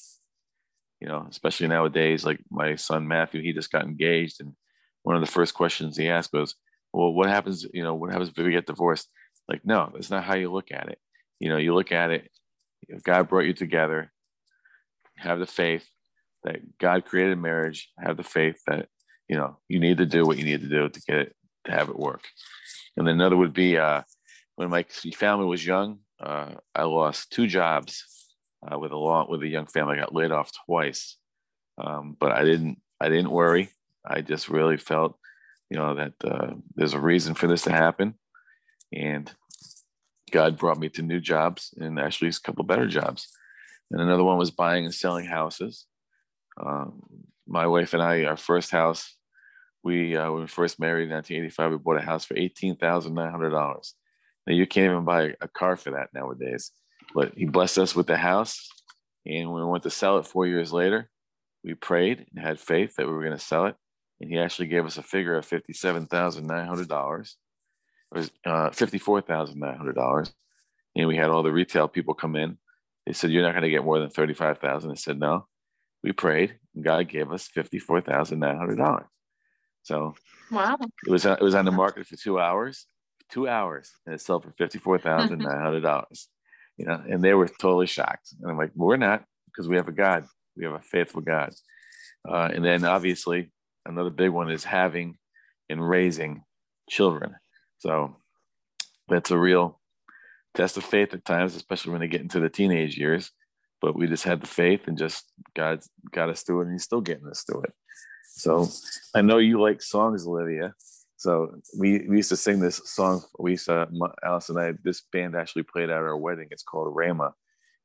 You 0.99 1.07
know, 1.07 1.27
especially 1.29 1.67
nowadays, 1.67 2.25
like 2.25 2.39
my 2.49 2.75
son 2.75 3.07
Matthew, 3.07 3.41
he 3.41 3.53
just 3.53 3.71
got 3.71 3.85
engaged, 3.85 4.41
and 4.41 4.53
one 5.07 5.15
of 5.15 5.21
the 5.21 5.31
first 5.31 5.53
questions 5.53 5.95
he 5.95 6.09
asked 6.09 6.33
was, 6.33 6.55
"Well, 6.93 7.13
what 7.13 7.29
happens? 7.29 7.65
You 7.73 7.83
know, 7.83 7.95
what 7.95 8.11
happens 8.11 8.29
if 8.29 8.37
we 8.37 8.51
get 8.51 8.67
divorced?" 8.67 9.09
Like, 9.47 9.61
no, 9.63 9.89
that's 9.93 10.11
not 10.11 10.25
how 10.25 10.35
you 10.35 10.51
look 10.51 10.71
at 10.71 10.89
it. 10.89 10.99
You 11.39 11.49
know, 11.49 11.57
you 11.57 11.73
look 11.73 11.91
at 11.91 12.11
it. 12.11 12.29
If 12.89 13.03
God 13.03 13.29
brought 13.29 13.45
you 13.45 13.53
together, 13.53 14.11
have 15.17 15.39
the 15.39 15.47
faith 15.47 15.87
that 16.43 16.77
God 16.77 17.05
created 17.05 17.37
marriage. 17.37 17.89
Have 17.97 18.17
the 18.17 18.23
faith 18.23 18.59
that 18.67 18.89
you 19.27 19.37
know 19.37 19.57
you 19.67 19.79
need 19.79 19.97
to 19.97 20.05
do 20.05 20.25
what 20.25 20.37
you 20.37 20.43
need 20.43 20.61
to 20.61 20.69
do 20.69 20.89
to 20.89 21.01
get 21.01 21.17
it 21.17 21.35
to 21.65 21.71
have 21.71 21.89
it 21.89 21.99
work 21.99 22.23
and 22.95 23.05
then 23.05 23.15
another 23.15 23.37
would 23.37 23.53
be 23.53 23.77
uh, 23.77 24.01
when 24.55 24.69
my 24.69 24.83
family 25.15 25.45
was 25.45 25.65
young 25.65 25.99
uh, 26.19 26.51
i 26.73 26.83
lost 26.83 27.31
two 27.31 27.47
jobs 27.47 28.05
uh, 28.65 28.77
with 28.79 28.91
a 28.91 28.97
long 28.97 29.27
with 29.29 29.41
a 29.43 29.47
young 29.47 29.67
family 29.67 29.95
i 29.95 29.99
got 29.99 30.15
laid 30.15 30.31
off 30.31 30.51
twice 30.65 31.17
um, 31.77 32.15
but 32.19 32.31
i 32.31 32.43
didn't 32.43 32.81
i 32.99 33.09
didn't 33.09 33.31
worry 33.31 33.69
i 34.07 34.21
just 34.21 34.49
really 34.49 34.77
felt 34.77 35.17
you 35.69 35.77
know 35.77 35.95
that 35.95 36.13
uh, 36.23 36.53
there's 36.75 36.93
a 36.93 36.99
reason 36.99 37.33
for 37.33 37.47
this 37.47 37.63
to 37.63 37.71
happen. 37.71 38.15
And 38.93 39.31
god 40.31 40.57
brought 40.57 40.79
me 40.79 40.89
to 40.89 41.01
new 41.01 41.19
jobs 41.19 41.73
and 41.77 41.99
actually 41.99 42.29
a 42.29 42.33
couple 42.43 42.63
better 42.63 42.87
jobs. 42.87 43.27
And 43.91 44.01
another 44.01 44.23
one 44.23 44.37
was 44.37 44.51
buying 44.51 44.85
and 44.85 44.93
selling 44.93 45.25
houses. 45.25 45.85
Um, 46.61 47.01
my 47.47 47.67
wife 47.67 47.93
and 47.93 48.03
I, 48.03 48.25
our 48.25 48.35
first 48.35 48.71
house, 48.71 49.15
we 49.83 50.15
uh, 50.15 50.31
when 50.31 50.41
we 50.41 50.47
first 50.47 50.79
married 50.79 51.05
in 51.05 51.11
1985, 51.11 51.71
we 51.71 51.77
bought 51.77 52.01
a 52.01 52.05
house 52.05 52.25
for 52.25 52.37
eighteen 52.37 52.75
thousand 52.75 53.13
nine 53.13 53.31
hundred 53.31 53.51
dollars. 53.51 53.93
Now 54.45 54.53
you 54.53 54.65
can't 54.65 54.91
even 54.91 55.05
buy 55.05 55.33
a 55.41 55.47
car 55.47 55.75
for 55.75 55.91
that 55.91 56.09
nowadays. 56.13 56.71
But 57.13 57.33
he 57.37 57.45
blessed 57.45 57.77
us 57.77 57.95
with 57.95 58.07
the 58.07 58.17
house, 58.17 58.67
and 59.25 59.51
when 59.51 59.63
we 59.63 59.69
went 59.69 59.83
to 59.83 59.89
sell 59.89 60.17
it 60.17 60.27
four 60.27 60.45
years 60.45 60.73
later, 60.73 61.09
we 61.63 61.73
prayed 61.73 62.25
and 62.35 62.45
had 62.45 62.59
faith 62.59 62.95
that 62.95 63.07
we 63.07 63.13
were 63.13 63.23
going 63.23 63.37
to 63.37 63.43
sell 63.43 63.65
it, 63.67 63.77
and 64.19 64.29
he 64.29 64.37
actually 64.39 64.67
gave 64.67 64.85
us 64.85 64.97
a 64.97 65.03
figure 65.03 65.35
of 65.35 65.45
fifty-seven 65.45 66.07
thousand 66.07 66.47
nine 66.47 66.67
hundred 66.67 66.87
dollars. 66.87 67.37
It 68.13 68.17
was 68.17 68.31
uh, 68.45 68.69
fifty-four 68.71 69.21
thousand 69.21 69.59
nine 69.59 69.77
hundred 69.77 69.95
dollars, 69.95 70.33
and 70.95 71.07
we 71.07 71.17
had 71.17 71.29
all 71.29 71.43
the 71.43 71.51
retail 71.51 71.87
people 71.87 72.13
come 72.13 72.35
in. 72.35 72.57
They 73.05 73.13
said, 73.13 73.31
"You're 73.31 73.43
not 73.43 73.51
going 73.51 73.63
to 73.63 73.69
get 73.69 73.83
more 73.83 73.99
than 73.99 74.09
thirty-five 74.09 74.59
thousand." 74.59 74.91
I 74.91 74.95
said, 74.95 75.19
"No." 75.19 75.47
We 76.03 76.11
prayed, 76.11 76.59
and 76.75 76.85
God 76.85 77.09
gave 77.09 77.31
us 77.31 77.47
fifty-four 77.47 78.01
thousand 78.01 78.39
nine 78.39 78.55
hundred 78.57 78.77
dollars. 78.77 79.07
So 79.81 80.15
wow, 80.51 80.77
it 81.05 81.09
was 81.11 81.25
it 81.25 81.41
was 81.41 81.55
on 81.55 81.65
the 81.65 81.71
market 81.71 82.05
for 82.05 82.15
two 82.15 82.39
hours, 82.39 82.85
two 83.31 83.47
hours, 83.47 83.91
and 84.05 84.13
it 84.13 84.21
sold 84.21 84.43
for 84.43 84.51
fifty 84.57 84.77
four 84.77 84.99
thousand 84.99 85.39
nine 85.39 85.59
hundred 85.59 85.81
dollars. 85.81 86.29
you 86.77 86.85
know, 86.85 87.01
and 87.09 87.23
they 87.23 87.33
were 87.33 87.47
totally 87.47 87.87
shocked. 87.87 88.29
And 88.41 88.49
I'm 88.49 88.57
like, 88.57 88.71
we're 88.75 88.97
not 88.97 89.23
because 89.47 89.67
we 89.67 89.75
have 89.75 89.87
a 89.87 89.91
God, 89.91 90.25
we 90.55 90.63
have 90.65 90.73
a 90.73 90.79
faithful 90.79 91.21
God. 91.21 91.51
Uh, 92.27 92.49
and 92.53 92.63
then 92.63 92.83
obviously 92.85 93.51
another 93.87 94.09
big 94.09 94.31
one 94.31 94.51
is 94.51 94.63
having 94.63 95.17
and 95.69 95.87
raising 95.87 96.43
children. 96.89 97.35
So 97.79 98.17
that's 99.07 99.31
a 99.31 99.37
real 99.37 99.79
test 100.55 100.77
of 100.77 100.83
faith 100.83 101.13
at 101.13 101.25
times, 101.25 101.55
especially 101.55 101.91
when 101.91 102.01
they 102.01 102.07
get 102.07 102.21
into 102.21 102.39
the 102.39 102.49
teenage 102.49 102.97
years. 102.97 103.31
But 103.81 103.95
we 103.95 104.07
just 104.07 104.23
had 104.23 104.41
the 104.41 104.47
faith 104.47 104.87
and 104.87 104.97
just 104.97 105.25
God 105.55 105.81
got 106.11 106.29
us 106.29 106.43
through 106.43 106.61
it, 106.61 106.63
and 106.65 106.73
He's 106.73 106.83
still 106.83 107.01
getting 107.01 107.27
us 107.27 107.43
through 107.43 107.63
it. 107.63 107.73
So 108.25 108.67
I 109.15 109.21
know 109.21 109.37
you 109.37 109.61
like 109.61 109.81
songs, 109.81 110.25
Olivia. 110.27 110.73
So 111.17 111.59
we, 111.77 112.07
we 112.07 112.17
used 112.17 112.29
to 112.29 112.37
sing 112.37 112.59
this 112.59 112.81
song. 112.85 113.23
We 113.39 113.51
used 113.51 113.65
to, 113.65 113.87
Alice 114.23 114.49
and 114.49 114.59
I, 114.59 114.73
this 114.83 115.01
band 115.11 115.35
actually 115.35 115.63
played 115.63 115.89
at 115.89 115.97
our 115.97 116.15
wedding. 116.15 116.47
It's 116.51 116.63
called 116.63 116.95
Rama. 116.95 117.33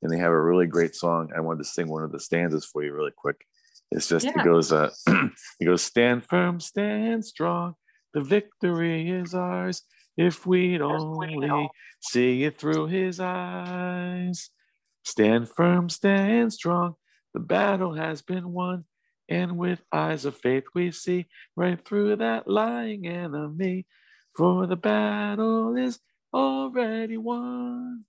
And 0.03 0.13
they 0.13 0.19
have 0.19 0.33
a 0.33 0.43
really 0.43 0.67
great 0.67 0.95
song. 0.95 1.31
I 1.35 1.41
wanted 1.41 1.59
to 1.59 1.71
sing 1.71 1.89
one 1.89 2.03
of 2.03 2.13
the 2.13 2.21
stanzas 2.21 2.67
for 2.67 2.83
you 2.83 2.93
really 2.93 3.13
quick. 3.17 3.47
It's 3.93 4.09
just, 4.09 4.25
yeah. 4.25 4.41
it 4.41 4.45
goes, 4.45 4.73
uh, 4.73 4.91
it 5.61 5.65
goes, 5.65 5.83
stand 5.83 6.25
firm, 6.25 6.61
stand 6.61 7.25
strong. 7.25 7.75
The 8.15 8.23
victory 8.23 9.11
is 9.11 9.35
ours 9.35 9.83
if 10.17 10.47
we'd 10.47 10.81
only 10.81 11.71
see 12.01 12.45
it 12.45 12.59
through 12.59 12.87
his 12.87 13.21
eyes. 13.21 14.51
Stand 15.05 15.49
firm, 15.49 15.89
stand 15.89 16.53
strong. 16.53 16.95
The 17.35 17.41
battle 17.41 17.95
has 17.95 18.23
been 18.23 18.53
won. 18.53 18.85
And 19.29 19.57
with 19.57 19.83
eyes 19.93 20.25
of 20.25 20.37
faith, 20.37 20.65
we 20.75 20.91
see 20.91 21.27
right 21.57 21.83
through 21.83 22.17
that 22.17 22.49
lying 22.49 23.07
enemy. 23.07 23.87
For 24.37 24.67
the 24.67 24.77
battle 24.77 25.77
is 25.77 26.01
already 26.33 27.17
won. 27.17 28.05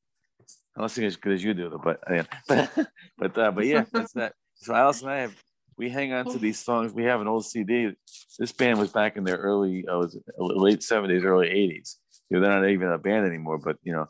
I 0.75 0.79
don't 0.79 0.89
sing 0.89 1.05
as 1.05 1.15
good 1.15 1.33
as 1.33 1.43
you 1.43 1.53
do, 1.53 1.79
but 1.83 1.99
but 2.47 2.71
but 3.17 3.37
uh, 3.37 3.51
but 3.51 3.65
yeah, 3.65 3.85
that's 3.91 4.13
that. 4.13 4.33
So 4.55 4.73
Alice 4.73 5.01
and 5.01 5.11
I 5.11 5.19
have 5.19 5.35
we 5.77 5.89
hang 5.89 6.13
on 6.13 6.25
to 6.25 6.37
these 6.37 6.59
songs. 6.59 6.93
We 6.93 7.03
have 7.03 7.21
an 7.21 7.27
old 7.27 7.45
CD. 7.45 7.91
This 8.37 8.51
band 8.51 8.79
was 8.79 8.91
back 8.91 9.17
in 9.17 9.23
their 9.23 9.37
early, 9.37 9.85
uh, 9.87 9.97
was 9.97 10.17
late 10.37 10.83
seventies, 10.83 11.23
early 11.23 11.49
eighties. 11.49 11.97
You 12.29 12.37
know, 12.37 12.43
they're 12.43 12.61
not 12.61 12.69
even 12.69 12.89
a 12.89 12.97
band 12.97 13.25
anymore, 13.25 13.57
but 13.57 13.77
you 13.83 13.93
know, 13.93 14.07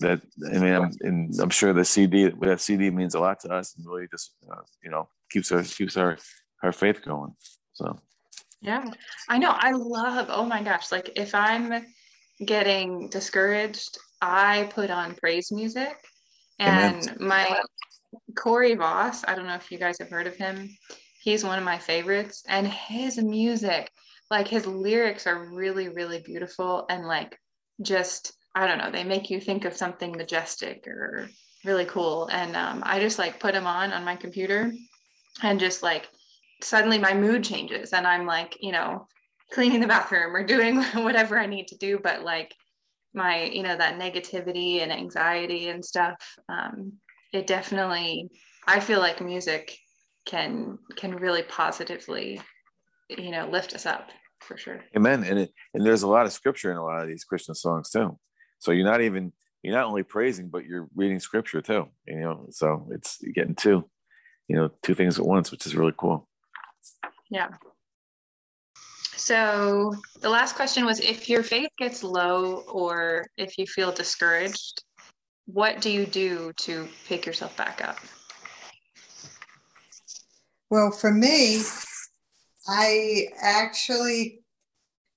that 0.00 0.20
I 0.52 0.58
mean, 0.58 0.72
I'm, 0.72 0.90
and 1.00 1.34
I'm 1.40 1.50
sure 1.50 1.72
the 1.72 1.84
CD 1.84 2.30
that 2.40 2.60
CD 2.60 2.90
means 2.90 3.14
a 3.14 3.20
lot 3.20 3.40
to 3.40 3.52
us, 3.52 3.74
and 3.76 3.86
really 3.86 4.06
just 4.10 4.34
uh, 4.50 4.62
you 4.82 4.90
know 4.90 5.08
keeps 5.30 5.52
our 5.52 5.62
keeps 5.62 5.96
our 5.96 6.18
our 6.62 6.72
faith 6.72 7.02
going. 7.04 7.34
So 7.74 7.98
yeah, 8.60 8.84
I 9.28 9.38
know. 9.38 9.54
I 9.56 9.72
love. 9.72 10.28
Oh 10.30 10.44
my 10.44 10.62
gosh! 10.62 10.92
Like 10.92 11.12
if 11.16 11.34
I'm 11.34 11.84
getting 12.44 13.08
discouraged, 13.08 13.98
I 14.20 14.70
put 14.74 14.90
on 14.90 15.14
praise 15.14 15.50
music, 15.52 15.96
and 16.58 17.02
Amen. 17.02 17.16
my 17.20 17.62
Corey 18.36 18.74
Voss. 18.74 19.24
I 19.26 19.34
don't 19.34 19.46
know 19.46 19.54
if 19.54 19.70
you 19.70 19.78
guys 19.78 19.98
have 19.98 20.10
heard 20.10 20.26
of 20.26 20.36
him. 20.36 20.68
He's 21.22 21.44
one 21.44 21.58
of 21.58 21.64
my 21.64 21.78
favorites, 21.78 22.44
and 22.48 22.66
his 22.66 23.18
music, 23.18 23.90
like 24.30 24.48
his 24.48 24.66
lyrics, 24.66 25.26
are 25.26 25.50
really 25.52 25.88
really 25.88 26.20
beautiful 26.20 26.86
and 26.88 27.06
like 27.06 27.38
just 27.82 28.32
I 28.54 28.66
don't 28.66 28.78
know, 28.78 28.90
they 28.90 29.04
make 29.04 29.28
you 29.28 29.38
think 29.38 29.66
of 29.66 29.76
something 29.76 30.12
majestic 30.12 30.86
or 30.88 31.28
really 31.66 31.84
cool. 31.84 32.28
And 32.32 32.56
um, 32.56 32.82
I 32.86 33.00
just 33.00 33.18
like 33.18 33.38
put 33.38 33.52
them 33.52 33.66
on 33.66 33.92
on 33.92 34.04
my 34.04 34.16
computer 34.16 34.72
and 35.42 35.60
just 35.60 35.82
like 35.82 36.08
suddenly 36.62 36.98
my 36.98 37.12
mood 37.12 37.44
changes 37.44 37.92
and 37.92 38.06
I'm 38.06 38.24
like, 38.24 38.56
you 38.60 38.72
know, 38.72 39.08
cleaning 39.52 39.80
the 39.80 39.86
bathroom 39.86 40.34
or 40.34 40.42
doing 40.42 40.82
whatever 40.94 41.38
I 41.38 41.44
need 41.44 41.68
to 41.68 41.76
do. 41.76 41.98
But 42.02 42.22
like 42.22 42.54
my, 43.12 43.44
you 43.44 43.62
know, 43.62 43.76
that 43.76 43.98
negativity 44.00 44.82
and 44.82 44.90
anxiety 44.90 45.68
and 45.68 45.84
stuff, 45.84 46.16
um, 46.48 46.94
it 47.32 47.46
definitely, 47.46 48.30
I 48.66 48.80
feel 48.80 49.00
like 49.00 49.20
music 49.20 49.78
can 50.26 50.78
can 50.96 51.14
really 51.14 51.42
positively, 51.42 52.40
you 53.08 53.30
know, 53.30 53.48
lift 53.48 53.74
us 53.74 53.86
up 53.86 54.10
for 54.40 54.56
sure. 54.56 54.80
Amen. 54.96 55.24
And 55.24 55.38
it, 55.38 55.52
and 55.74 55.84
there's 55.84 56.02
a 56.02 56.08
lot 56.08 56.26
of 56.26 56.32
scripture 56.32 56.70
in 56.70 56.76
a 56.76 56.84
lot 56.84 57.02
of 57.02 57.08
these 57.08 57.24
Christian 57.24 57.54
songs 57.54 57.90
too. 57.90 58.18
So 58.58 58.72
you're 58.72 58.84
not 58.84 59.00
even 59.00 59.32
you're 59.62 59.74
not 59.74 59.86
only 59.86 60.02
praising, 60.02 60.48
but 60.48 60.64
you're 60.64 60.88
reading 60.94 61.20
scripture 61.20 61.62
too. 61.62 61.88
You 62.06 62.20
know, 62.20 62.46
so 62.50 62.88
it's 62.92 63.18
getting 63.34 63.54
two, 63.54 63.88
you 64.48 64.56
know, 64.56 64.70
two 64.82 64.94
things 64.94 65.18
at 65.18 65.26
once, 65.26 65.50
which 65.50 65.66
is 65.66 65.76
really 65.76 65.94
cool. 65.96 66.28
Yeah. 67.30 67.48
So 69.16 69.94
the 70.20 70.28
last 70.28 70.54
question 70.54 70.84
was 70.84 71.00
if 71.00 71.28
your 71.28 71.42
faith 71.42 71.70
gets 71.78 72.04
low 72.04 72.60
or 72.68 73.26
if 73.36 73.58
you 73.58 73.66
feel 73.66 73.90
discouraged, 73.90 74.84
what 75.46 75.80
do 75.80 75.90
you 75.90 76.06
do 76.06 76.52
to 76.58 76.88
pick 77.06 77.24
yourself 77.24 77.56
back 77.56 77.82
up? 77.82 77.98
Well, 80.70 80.90
for 80.90 81.12
me, 81.12 81.62
I 82.68 83.28
actually, 83.40 84.40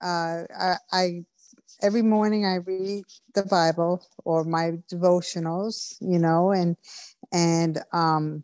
uh, 0.02 0.44
I, 0.58 0.76
I 0.92 1.26
every 1.82 2.04
morning 2.04 2.46
I 2.46 2.56
read 2.56 3.04
the 3.34 3.44
Bible 3.44 4.06
or 4.24 4.44
my 4.44 4.74
devotionals, 4.92 5.96
you 6.00 6.20
know, 6.20 6.52
and 6.52 6.78
and 7.32 7.80
um, 7.92 8.44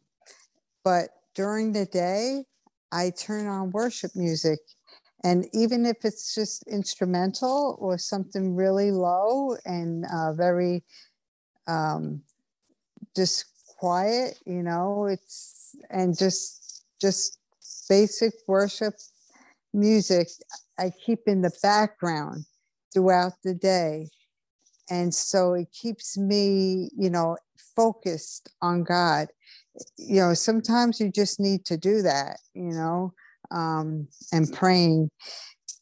but 0.84 1.10
during 1.36 1.74
the 1.74 1.86
day 1.86 2.46
I 2.92 3.12
turn 3.12 3.48
on 3.48 3.72
worship 3.72 4.12
music. 4.16 4.60
And 5.24 5.48
even 5.54 5.86
if 5.88 5.98
it's 6.04 6.36
just 6.36 6.64
instrumental 6.68 7.78
or 7.80 7.98
something 7.98 8.56
really 8.56 8.92
low 8.92 9.56
and 9.66 10.06
uh, 10.14 10.34
very 10.34 10.84
um, 11.68 12.22
just 13.16 13.46
quiet, 13.78 14.40
you 14.46 14.64
know, 14.64 15.06
it's 15.06 15.76
and 15.90 16.18
just 16.18 16.84
just 17.02 17.40
basic 17.90 18.34
worship 18.48 18.94
music 19.74 20.28
I 20.80 20.92
keep 21.06 21.20
in 21.28 21.42
the 21.42 21.52
background 21.62 22.46
throughout 22.94 23.34
the 23.44 23.54
day. 23.54 24.10
And 24.90 25.14
so 25.14 25.54
it 25.54 25.68
keeps 25.72 26.18
me, 26.18 26.90
you 26.98 27.10
know, 27.10 27.38
focused 27.76 28.50
on 28.62 28.84
God 28.84 29.28
you 29.98 30.22
know, 30.22 30.34
sometimes 30.34 31.00
you 31.00 31.12
just 31.12 31.40
need 31.40 31.66
to 31.66 31.78
do 31.78 32.02
that, 32.02 32.40
you 32.54 32.72
know, 32.72 33.14
um, 33.52 34.08
and 34.32 34.52
praying. 34.54 35.10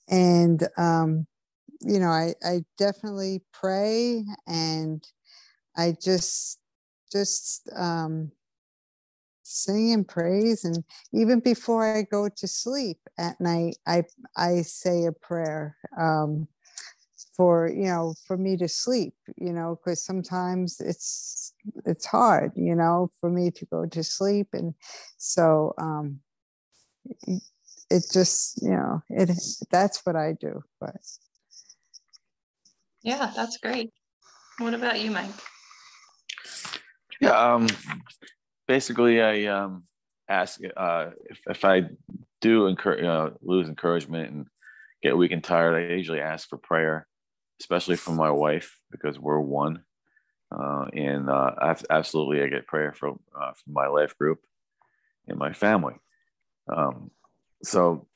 And, 0.10 0.67
um, 0.78 1.26
you 1.82 2.00
know, 2.00 2.10
I, 2.10 2.34
I 2.43 2.63
definitely 2.78 3.41
pray 3.52 4.24
and 4.48 5.04
I 5.76 5.96
just, 6.02 6.60
just 7.12 7.70
um, 7.76 8.32
sing 9.44 9.94
and 9.94 10.08
praise. 10.08 10.66
And 10.66 10.84
even 11.14 11.40
before 11.40 11.86
I 11.86 12.04
go 12.04 12.30
to 12.30 12.48
sleep 12.48 12.98
at 13.18 13.40
night, 13.40 13.78
I, 13.88 14.04
I 14.36 14.62
say 14.62 15.06
a 15.06 15.12
prayer. 15.12 15.78
Um, 15.98 16.48
for 17.36 17.68
you 17.68 17.86
know 17.86 18.14
for 18.28 18.38
me 18.38 18.56
to 18.58 18.68
sleep 18.68 19.14
you 19.38 19.52
know 19.52 19.76
because 19.76 20.04
sometimes 20.04 20.80
it's 20.80 21.54
it's 21.86 22.06
hard 22.06 22.52
you 22.56 22.76
know 22.76 23.10
for 23.20 23.30
me 23.30 23.50
to 23.50 23.66
go 23.66 23.86
to 23.86 24.04
sleep 24.04 24.48
and 24.54 24.74
so 25.18 25.74
um 25.78 26.20
it 27.90 28.04
just 28.12 28.62
you 28.62 28.72
know 28.72 29.02
it 29.10 29.32
that's 29.72 30.06
what 30.06 30.16
i 30.16 30.34
do 30.34 30.64
but 30.80 30.96
yeah 33.02 33.32
that's 33.36 33.58
great 33.58 33.92
what 34.60 34.74
about 34.74 35.02
you 35.02 35.10
mike 35.10 35.30
yeah 37.22 37.54
um 37.54 37.68
basically 38.68 39.22
i 39.22 39.46
um 39.46 39.84
ask 40.30 40.60
uh 40.78 41.10
if, 41.30 41.40
if 41.50 41.66
i 41.66 41.84
do 42.42 42.68
uh, 42.68 43.30
lose 43.42 43.70
encouragement 43.70 44.32
and 44.32 44.48
get 45.02 45.18
weak 45.18 45.32
and 45.32 45.44
tired 45.44 45.76
i 45.76 45.94
usually 45.94 46.20
ask 46.20 46.50
for 46.50 46.58
prayer 46.58 47.08
especially 47.64 47.96
from 47.96 48.16
my 48.16 48.30
wife 48.30 48.78
because 48.92 49.18
we're 49.18 49.40
one. 49.40 49.84
Uh, 50.52 50.86
and 50.94 51.30
uh, 51.30 51.52
absolutely, 51.90 52.44
I 52.44 52.48
get 52.48 52.68
prayer 52.68 52.94
from, 52.94 53.20
uh, 53.36 53.54
from 53.54 53.74
my 53.74 53.88
life 53.88 54.18
group 54.18 54.40
and 55.28 55.38
my 55.38 55.54
family. 55.54 55.96
Um, 56.68 57.10
so, 57.64 58.08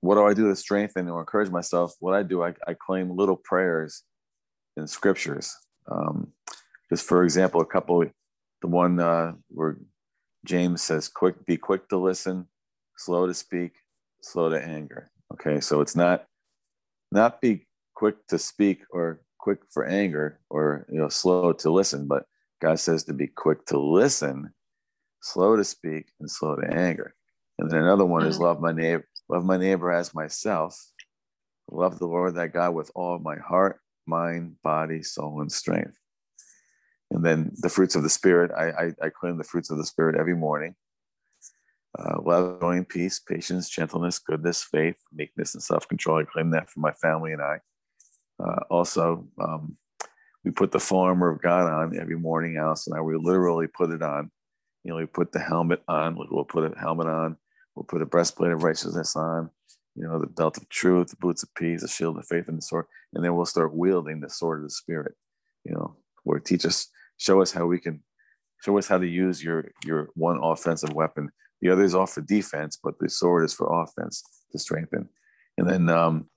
what 0.00 0.14
do 0.14 0.24
I 0.24 0.32
do 0.32 0.48
to 0.48 0.56
strengthen 0.56 1.08
or 1.08 1.20
encourage 1.20 1.50
myself? 1.50 1.94
What 1.98 2.14
I 2.14 2.22
do, 2.22 2.42
I, 2.42 2.54
I 2.66 2.74
claim 2.74 3.14
little 3.14 3.36
prayers 3.36 4.02
in 4.76 4.86
scriptures. 4.86 5.54
Um, 5.90 6.32
just 6.90 7.06
for 7.06 7.24
example, 7.24 7.60
a 7.60 7.66
couple, 7.66 8.04
the 8.60 8.68
one 8.68 9.00
uh, 9.00 9.32
where 9.48 9.78
James 10.44 10.82
says, 10.82 11.08
"Quick, 11.08 11.46
be 11.46 11.56
quick 11.56 11.88
to 11.88 11.96
listen, 11.96 12.46
slow 12.96 13.26
to 13.26 13.34
speak, 13.34 13.72
slow 14.22 14.50
to 14.50 14.62
anger." 14.62 15.10
Okay, 15.32 15.60
so 15.60 15.80
it's 15.80 15.96
not 15.96 16.26
not 17.12 17.40
be 17.40 17.66
quick 17.94 18.26
to 18.28 18.38
speak 18.38 18.82
or 18.90 19.20
quick 19.40 19.60
for 19.70 19.86
anger 19.86 20.38
or 20.50 20.86
you 20.90 20.98
know 20.98 21.08
slow 21.08 21.52
to 21.52 21.70
listen 21.70 22.06
but 22.06 22.24
god 22.60 22.78
says 22.78 23.04
to 23.04 23.12
be 23.12 23.26
quick 23.26 23.64
to 23.66 23.78
listen 23.78 24.52
slow 25.22 25.56
to 25.56 25.64
speak 25.64 26.06
and 26.20 26.30
slow 26.30 26.56
to 26.56 26.66
anger 26.72 27.14
and 27.58 27.70
then 27.70 27.82
another 27.82 28.04
one 28.04 28.20
mm-hmm. 28.20 28.30
is 28.30 28.38
love 28.38 28.60
my 28.60 28.72
neighbor 28.72 29.06
love 29.28 29.44
my 29.44 29.56
neighbor 29.56 29.90
as 29.90 30.14
myself 30.14 30.78
love 31.70 31.98
the 31.98 32.06
lord 32.06 32.34
that 32.34 32.52
god 32.52 32.74
with 32.74 32.90
all 32.94 33.18
my 33.18 33.36
heart 33.36 33.80
mind 34.06 34.54
body 34.62 35.02
soul 35.02 35.40
and 35.40 35.50
strength 35.50 35.96
and 37.10 37.24
then 37.24 37.50
the 37.56 37.68
fruits 37.68 37.94
of 37.96 38.02
the 38.02 38.10
spirit 38.10 38.50
i 38.56 38.70
i, 38.70 39.06
I 39.06 39.08
claim 39.10 39.38
the 39.38 39.44
fruits 39.44 39.70
of 39.70 39.78
the 39.78 39.86
spirit 39.86 40.16
every 40.16 40.36
morning 40.36 40.74
uh, 41.98 42.20
love, 42.22 42.60
joy, 42.60 42.84
peace, 42.88 43.18
patience, 43.18 43.68
gentleness, 43.68 44.18
goodness, 44.20 44.62
faith, 44.62 44.96
meekness, 45.12 45.54
and 45.54 45.62
self 45.62 45.88
control. 45.88 46.20
I 46.20 46.24
claim 46.24 46.50
that 46.50 46.70
for 46.70 46.80
my 46.80 46.92
family 46.92 47.32
and 47.32 47.42
I. 47.42 47.58
Uh, 48.42 48.60
also, 48.70 49.26
um, 49.40 49.76
we 50.44 50.50
put 50.50 50.72
the 50.72 50.80
full 50.80 51.00
armor 51.00 51.30
of 51.30 51.42
God 51.42 51.70
on 51.70 51.98
every 51.98 52.16
morning, 52.16 52.56
Alice 52.56 52.86
and 52.86 52.96
I. 52.96 53.00
We 53.00 53.16
literally 53.16 53.66
put 53.66 53.90
it 53.90 54.02
on. 54.02 54.30
You 54.84 54.92
know, 54.92 54.96
we 54.98 55.06
put 55.06 55.32
the 55.32 55.40
helmet 55.40 55.82
on. 55.88 56.16
We'll 56.30 56.44
put 56.44 56.72
a 56.72 56.78
helmet 56.78 57.08
on. 57.08 57.36
We'll 57.74 57.84
put 57.84 58.02
a 58.02 58.06
breastplate 58.06 58.52
of 58.52 58.62
righteousness 58.62 59.16
on. 59.16 59.50
You 59.96 60.04
know, 60.04 60.20
the 60.20 60.28
belt 60.28 60.56
of 60.56 60.68
truth, 60.68 61.08
the 61.08 61.16
boots 61.16 61.42
of 61.42 61.52
peace, 61.54 61.82
the 61.82 61.88
shield 61.88 62.18
of 62.18 62.26
faith, 62.26 62.48
and 62.48 62.56
the 62.56 62.62
sword. 62.62 62.86
And 63.12 63.24
then 63.24 63.34
we'll 63.34 63.46
start 63.46 63.74
wielding 63.74 64.20
the 64.20 64.30
sword 64.30 64.60
of 64.60 64.64
the 64.64 64.70
Spirit. 64.70 65.14
You 65.64 65.74
know, 65.74 65.96
where 66.22 66.38
teach 66.38 66.64
us, 66.64 66.88
show 67.20 67.40
us 67.40 67.52
how 67.52 67.66
we 67.66 67.78
can, 67.78 68.02
show 68.64 68.76
us 68.78 68.88
how 68.88 68.98
to 68.98 69.06
use 69.06 69.44
your 69.44 69.70
your 69.84 70.08
one 70.14 70.40
offensive 70.42 70.92
weapon. 70.92 71.30
The 71.60 71.70
other 71.70 71.84
is 71.84 71.94
off 71.94 72.14
for 72.14 72.22
defense, 72.22 72.78
but 72.82 72.98
the 72.98 73.08
sword 73.08 73.44
is 73.44 73.52
for 73.52 73.82
offense 73.82 74.24
to 74.52 74.58
strengthen. 74.58 75.08
And 75.58 75.68
then 75.68 75.88
um, 75.90 76.30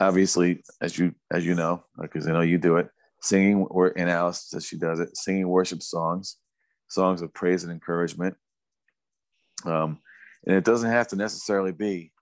obviously, 0.00 0.62
as 0.80 0.98
you 0.98 1.14
as 1.30 1.46
you 1.46 1.54
know, 1.54 1.84
because 2.00 2.26
I 2.26 2.32
know 2.32 2.40
you 2.40 2.58
do 2.58 2.76
it, 2.76 2.90
singing 3.22 3.64
or 3.70 3.92
and 3.96 4.10
Alice 4.10 4.48
says 4.48 4.66
she 4.66 4.76
does 4.76 5.00
it, 5.00 5.16
singing 5.16 5.48
worship 5.48 5.82
songs, 5.82 6.36
songs 6.88 7.22
of 7.22 7.32
praise 7.32 7.62
and 7.62 7.72
encouragement. 7.72 8.36
Um, 9.64 10.00
and 10.46 10.56
it 10.56 10.64
doesn't 10.64 10.90
have 10.90 11.08
to 11.08 11.16
necessarily 11.16 11.72
be 11.72 12.12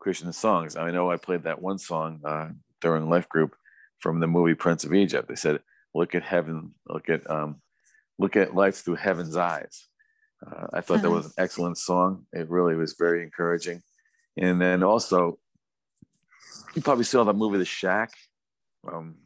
Christian 0.00 0.32
songs. 0.32 0.76
I 0.76 0.90
know 0.90 1.10
I 1.10 1.16
played 1.16 1.44
that 1.44 1.62
one 1.62 1.78
song 1.78 2.20
uh, 2.24 2.48
during 2.80 3.08
Life 3.08 3.28
Group 3.28 3.56
from 4.00 4.20
the 4.20 4.28
movie 4.28 4.54
Prince 4.54 4.84
of 4.84 4.94
Egypt. 4.94 5.28
They 5.28 5.34
said, 5.34 5.60
"Look 5.94 6.14
at 6.14 6.22
heaven, 6.22 6.74
look 6.88 7.08
at 7.08 7.28
um, 7.30 7.60
look 8.18 8.36
at 8.36 8.54
life 8.54 8.76
through 8.76 8.96
heaven's 8.96 9.36
eyes." 9.36 9.88
Uh, 10.46 10.66
I 10.72 10.80
thought 10.80 11.02
that 11.02 11.10
was 11.10 11.26
an 11.26 11.32
excellent 11.38 11.78
song. 11.78 12.26
It 12.32 12.48
really 12.48 12.76
was 12.76 12.94
very 12.98 13.22
encouraging. 13.22 13.82
And 14.36 14.60
then 14.60 14.84
also, 14.84 15.38
you 16.74 16.82
probably 16.82 17.04
saw 17.04 17.24
the 17.24 17.32
movie, 17.32 17.58
The 17.58 17.64
Shack. 17.64 18.12
Um, 18.90 19.16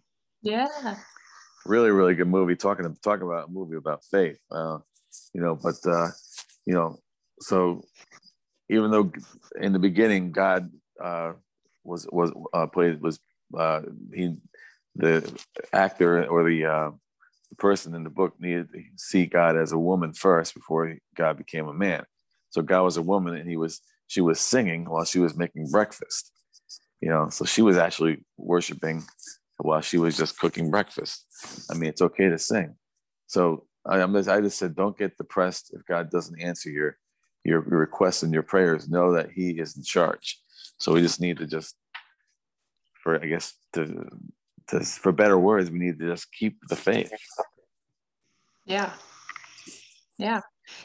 yeah. 0.43 0.97
Really, 1.67 1.91
really 1.91 2.15
good 2.15 2.29
movie. 2.29 2.57
Talking 2.57 2.97
talking 3.05 3.27
about 3.27 3.49
a 3.49 3.53
movie 3.53 3.77
about 3.77 4.05
faith. 4.05 4.39
Uh, 4.51 4.79
you 5.35 5.41
know, 5.41 5.55
but 5.55 5.77
uh, 5.87 6.09
you 6.67 6.75
know, 6.75 6.99
so 7.41 7.85
even 8.69 8.91
though 8.91 9.13
in 9.61 9.73
the 9.73 9.79
beginning 9.79 10.33
God 10.33 10.71
uh, 11.01 11.33
was 11.85 12.09
was 12.11 12.33
uh, 12.53 12.67
played 12.67 13.01
was 13.01 13.21
uh, 13.57 13.83
he 14.13 14.35
the 14.95 15.45
actor 15.73 16.27
or 16.27 16.49
the 16.49 16.65
uh, 16.65 16.91
person 17.59 17.95
in 17.95 18.05
the 18.05 18.11
book 18.11 18.35
needed 18.39 18.73
to 18.73 18.83
see 18.97 19.27
God 19.27 19.57
as 19.57 19.73
a 19.73 19.79
woman 19.79 20.13
first 20.13 20.55
before 20.55 20.97
God 21.15 21.39
became 21.39 21.69
a 21.69 21.75
man. 21.75 22.05
So 22.51 22.63
God 22.63 22.83
was 22.83 22.97
a 22.97 23.03
woman, 23.03 23.35
and 23.35 23.49
he 23.49 23.57
was 23.57 23.81
she 24.07 24.21
was 24.21 24.41
singing 24.41 24.85
while 24.85 25.05
she 25.05 25.19
was 25.19 25.37
making 25.37 25.71
breakfast 25.71 26.33
you 27.01 27.09
know 27.09 27.31
so 27.31 27.47
she 27.47 27.63
was 27.63 27.79
actually 27.79 28.23
worshiping 28.37 29.03
while 29.57 29.81
she 29.81 29.97
was 29.97 30.19
just 30.19 30.39
cooking 30.39 30.71
breakfast 30.71 31.25
i 31.71 31.75
mean 31.75 31.89
it's 31.89 32.03
okay 32.03 32.29
to 32.29 32.39
sing 32.39 32.75
so 33.27 33.65
i, 33.87 34.01
I'm 34.03 34.13
just, 34.13 34.29
I 34.29 34.43
just 34.43 34.59
said 34.59 34.77
don't 34.77 34.99
get 34.99 35.17
depressed 35.17 35.73
if 35.75 35.85
god 35.87 36.11
doesn't 36.11 36.43
answer 36.43 36.69
your 36.69 36.99
your 37.45 37.61
requests 37.61 38.23
and 38.23 38.33
your 38.33 38.43
prayers, 38.43 38.89
know 38.89 39.13
that 39.13 39.31
He 39.33 39.51
is 39.51 39.77
in 39.77 39.83
charge. 39.83 40.41
So 40.79 40.93
we 40.93 41.03
just 41.03 41.21
need 41.21 41.39
to 41.39 41.47
just, 41.47 41.75
for 43.03 43.23
I 43.23 43.27
guess, 43.27 43.55
to, 43.75 44.09
to 44.69 44.81
for 44.81 45.13
better 45.13 45.39
words, 45.39 45.71
we 45.71 45.79
need 45.79 45.99
to 45.99 46.09
just 46.09 46.33
keep 46.33 46.59
the 46.69 46.77
faith. 46.77 47.13
Yeah. 48.65 48.93
Yeah. 50.19 50.41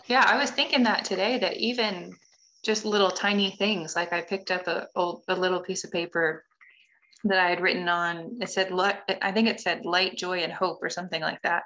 Yeah. 0.07 0.25
I 0.27 0.37
was 0.37 0.51
thinking 0.51 0.83
that 0.83 1.05
today 1.05 1.37
that 1.39 1.57
even 1.57 2.15
just 2.63 2.85
little 2.85 3.11
tiny 3.11 3.51
things, 3.51 3.95
like 3.95 4.13
I 4.13 4.21
picked 4.21 4.51
up 4.51 4.67
a, 4.67 4.87
a 4.95 5.35
little 5.35 5.61
piece 5.61 5.83
of 5.83 5.91
paper 5.91 6.43
that 7.23 7.39
I 7.39 7.49
had 7.49 7.61
written 7.61 7.87
on, 7.87 8.37
it 8.41 8.49
said, 8.49 8.71
I 9.21 9.31
think 9.31 9.47
it 9.47 9.59
said 9.59 9.85
light, 9.85 10.17
joy, 10.17 10.39
and 10.39 10.51
hope 10.51 10.79
or 10.81 10.89
something 10.89 11.21
like 11.21 11.41
that. 11.43 11.63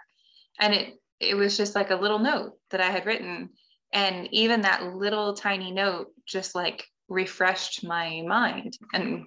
And 0.60 0.74
it, 0.74 0.94
it 1.20 1.36
was 1.36 1.58
just 1.58 1.76
like 1.76 1.92
a 1.92 1.96
little 1.96 2.20
note 2.20 2.54
that 2.72 2.82
I 2.82 2.90
had 2.90 3.06
written. 3.06 3.50
And 3.94 4.28
even 4.32 4.62
that 4.62 4.96
little 4.96 5.34
tiny 5.34 5.72
note 5.72 6.08
just 6.26 6.56
like 6.56 6.86
refreshed 7.10 7.84
my 7.84 8.22
mind 8.26 8.78
and, 8.94 9.26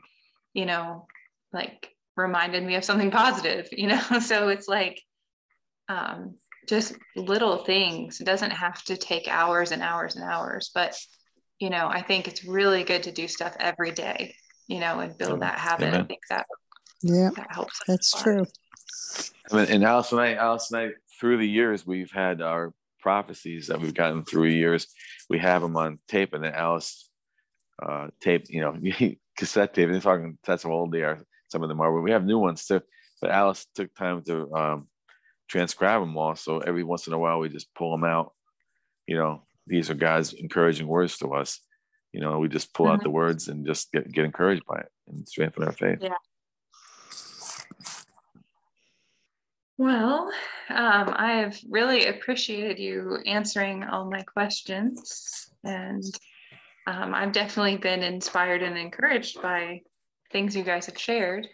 you 0.55 0.67
know, 0.67 1.07
like 1.53 1.91
reminded 2.17 2.65
me 2.65 2.75
of 2.77 2.85
something 2.85 3.11
positive, 3.23 3.69
you 3.73 3.89
know? 3.89 4.01
so 4.21 4.49
it's 4.49 4.69
like, 4.69 5.01
um, 5.89 6.37
just 6.67 6.95
little 7.15 7.65
things. 7.65 8.21
It 8.21 8.25
doesn't 8.25 8.51
have 8.51 8.83
to 8.85 8.97
take 8.97 9.29
hours 9.29 9.71
and 9.71 9.83
hours 9.83 10.17
and 10.17 10.25
hours, 10.25 10.71
but 10.75 10.99
you 11.61 11.71
know, 11.71 11.89
I 11.89 12.03
think 12.03 12.27
it's 12.27 12.45
really 12.45 12.85
good 12.85 13.05
to 13.05 13.13
do 13.13 13.29
stuff 13.29 13.57
every 13.61 13.93
day, 13.93 14.35
you 14.67 14.81
know, 14.81 15.01
and 15.01 15.17
build 15.17 15.41
that 15.41 15.59
habit. 15.59 15.89
Amen. 15.89 16.01
I 16.01 16.05
think 16.05 16.21
that 16.31 16.47
yeah, 17.03 17.31
that 17.37 17.51
helps. 17.51 17.81
That's 17.87 18.23
true. 18.23 18.47
I 19.51 19.57
mean, 19.57 19.67
and 19.67 19.85
Alice 19.85 20.11
and 20.13 20.21
I, 20.21 20.35
Alice 20.35 20.71
and 20.71 20.81
I, 20.81 20.89
through 21.21 21.39
the 21.39 21.49
years, 21.49 21.87
we've 21.87 22.11
had 22.11 22.41
our 22.41 22.73
prophecies 23.01 23.67
that 23.69 23.81
we've 23.81 23.95
gotten 23.95 24.25
through 24.25 24.49
years. 24.49 24.87
We 25.29 25.39
have 25.39 25.63
them 25.63 25.77
on 25.77 25.99
tape, 26.09 26.33
and 26.33 26.43
then 26.43 26.55
Alice 26.55 27.09
uh, 27.83 28.09
tape, 28.21 28.47
you 28.49 28.61
know, 28.61 28.75
cassette 29.37 29.75
tape. 29.75 29.87
And 29.87 29.95
they're 29.95 30.01
talking 30.01 30.39
that's 30.45 30.63
how 30.63 30.73
old 30.73 30.93
they 30.93 31.03
are. 31.03 31.23
Some 31.55 31.63
of 31.63 31.69
them 31.69 31.81
are. 31.81 32.01
We 32.01 32.11
have 32.11 32.25
new 32.25 32.41
ones 32.41 32.67
too. 32.67 32.83
But 33.21 33.31
Alice 33.31 33.65
took 33.77 33.95
time 33.95 34.25
to 34.25 34.53
um, 34.53 34.89
transcribe 35.49 36.03
them 36.03 36.19
all. 36.19 36.35
So 36.35 36.59
every 36.59 36.83
once 36.83 37.07
in 37.07 37.13
a 37.13 37.19
while, 37.19 37.39
we 37.39 37.49
just 37.49 37.73
pull 37.77 37.97
them 37.97 38.03
out. 38.03 38.33
You 39.07 39.17
know, 39.17 39.43
these 39.69 39.89
are 39.89 39.95
God's 39.95 40.33
encouraging 40.33 40.89
words 40.89 41.17
to 41.19 41.29
us. 41.29 41.61
You 42.13 42.19
know, 42.19 42.41
we 42.41 42.49
just 42.49 42.75
pull 42.75 42.87
mm-hmm. 42.87 42.97
out 42.97 43.05
the 43.05 43.11
words 43.11 43.47
and 43.47 43.65
just 43.65 43.93
get, 43.93 44.11
get 44.11 44.25
encouraged 44.25 44.67
by 44.67 44.81
it 44.81 44.89
and 45.07 45.29
strengthen 45.29 45.63
our 45.63 45.71
faith. 45.71 45.99
Yeah. 46.01 46.15
Well, 49.79 50.33
um, 50.71 51.15
I 51.15 51.35
have 51.35 51.57
really 51.71 52.07
appreciated 52.07 52.81
you 52.81 53.19
answering 53.27 53.85
all 53.85 54.11
my 54.11 54.23
questions, 54.23 55.51
and 55.63 56.03
um, 56.89 57.15
I've 57.15 57.31
definitely 57.31 57.77
been 57.77 58.03
inspired 58.03 58.65
and 58.65 58.77
encouraged 58.77 59.41
by 59.41 59.83
things 60.35 60.57
you 60.57 60.65
guys 60.65 60.87
have 60.87 60.99
shared. 60.99 61.47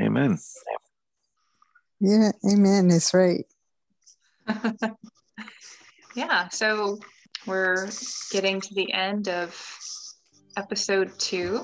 Amen. 0.00 0.38
Yeah, 1.98 2.30
amen 2.48 2.86
That's 2.88 3.12
right. 3.12 3.44
yeah, 6.14 6.48
so 6.48 7.00
we're 7.46 7.88
getting 8.30 8.60
to 8.60 8.74
the 8.74 8.92
end 8.92 9.28
of 9.28 9.60
episode 10.56 11.18
two. 11.18 11.62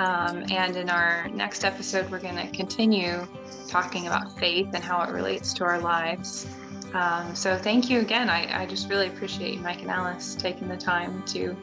Um, 0.00 0.44
and 0.50 0.76
in 0.76 0.90
our 0.90 1.28
next 1.28 1.64
episode, 1.64 2.10
we're 2.10 2.18
going 2.18 2.36
to 2.36 2.48
continue 2.48 3.24
talking 3.68 4.08
about 4.08 4.36
faith 4.36 4.68
and 4.74 4.82
how 4.82 5.00
it 5.02 5.12
relates 5.12 5.54
to 5.54 5.64
our 5.64 5.78
lives. 5.78 6.44
Um, 6.92 7.36
so 7.36 7.56
thank 7.56 7.88
you 7.88 8.00
again. 8.00 8.28
I, 8.28 8.62
I, 8.62 8.66
just 8.66 8.88
really 8.88 9.06
appreciate 9.08 9.54
you, 9.54 9.60
Mike 9.60 9.82
and 9.82 9.90
Alice, 9.90 10.34
taking 10.34 10.66
the 10.66 10.76
time 10.76 11.22
to 11.26 11.56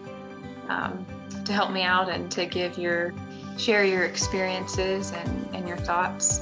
um, 0.69 1.05
to 1.45 1.53
help 1.53 1.71
me 1.71 1.83
out 1.83 2.09
and 2.09 2.31
to 2.31 2.45
give 2.45 2.77
your 2.77 3.13
share 3.57 3.85
your 3.85 4.03
experiences 4.03 5.11
and, 5.11 5.49
and 5.53 5.67
your 5.67 5.77
thoughts. 5.77 6.41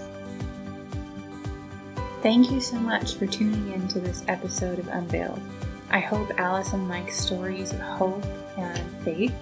Thank 2.21 2.51
you 2.51 2.61
so 2.61 2.77
much 2.77 3.15
for 3.15 3.25
tuning 3.25 3.73
in 3.73 3.87
to 3.89 3.99
this 3.99 4.23
episode 4.27 4.79
of 4.79 4.87
Unveiled. 4.87 5.41
I 5.89 5.99
hope 5.99 6.31
Alice 6.39 6.73
and 6.73 6.87
Mike's 6.87 7.19
stories 7.19 7.73
of 7.73 7.79
hope 7.79 8.25
and 8.57 9.03
faith 9.03 9.33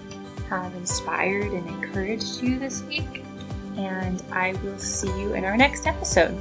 have 0.50 0.74
inspired 0.76 1.52
and 1.52 1.68
encouraged 1.68 2.42
you 2.42 2.58
this 2.58 2.82
week. 2.84 3.24
And 3.78 4.24
I 4.32 4.54
will 4.64 4.80
see 4.80 5.10
you 5.20 5.34
in 5.34 5.46
our 5.46 5.56
next 5.56 5.86
episode. 5.86 6.38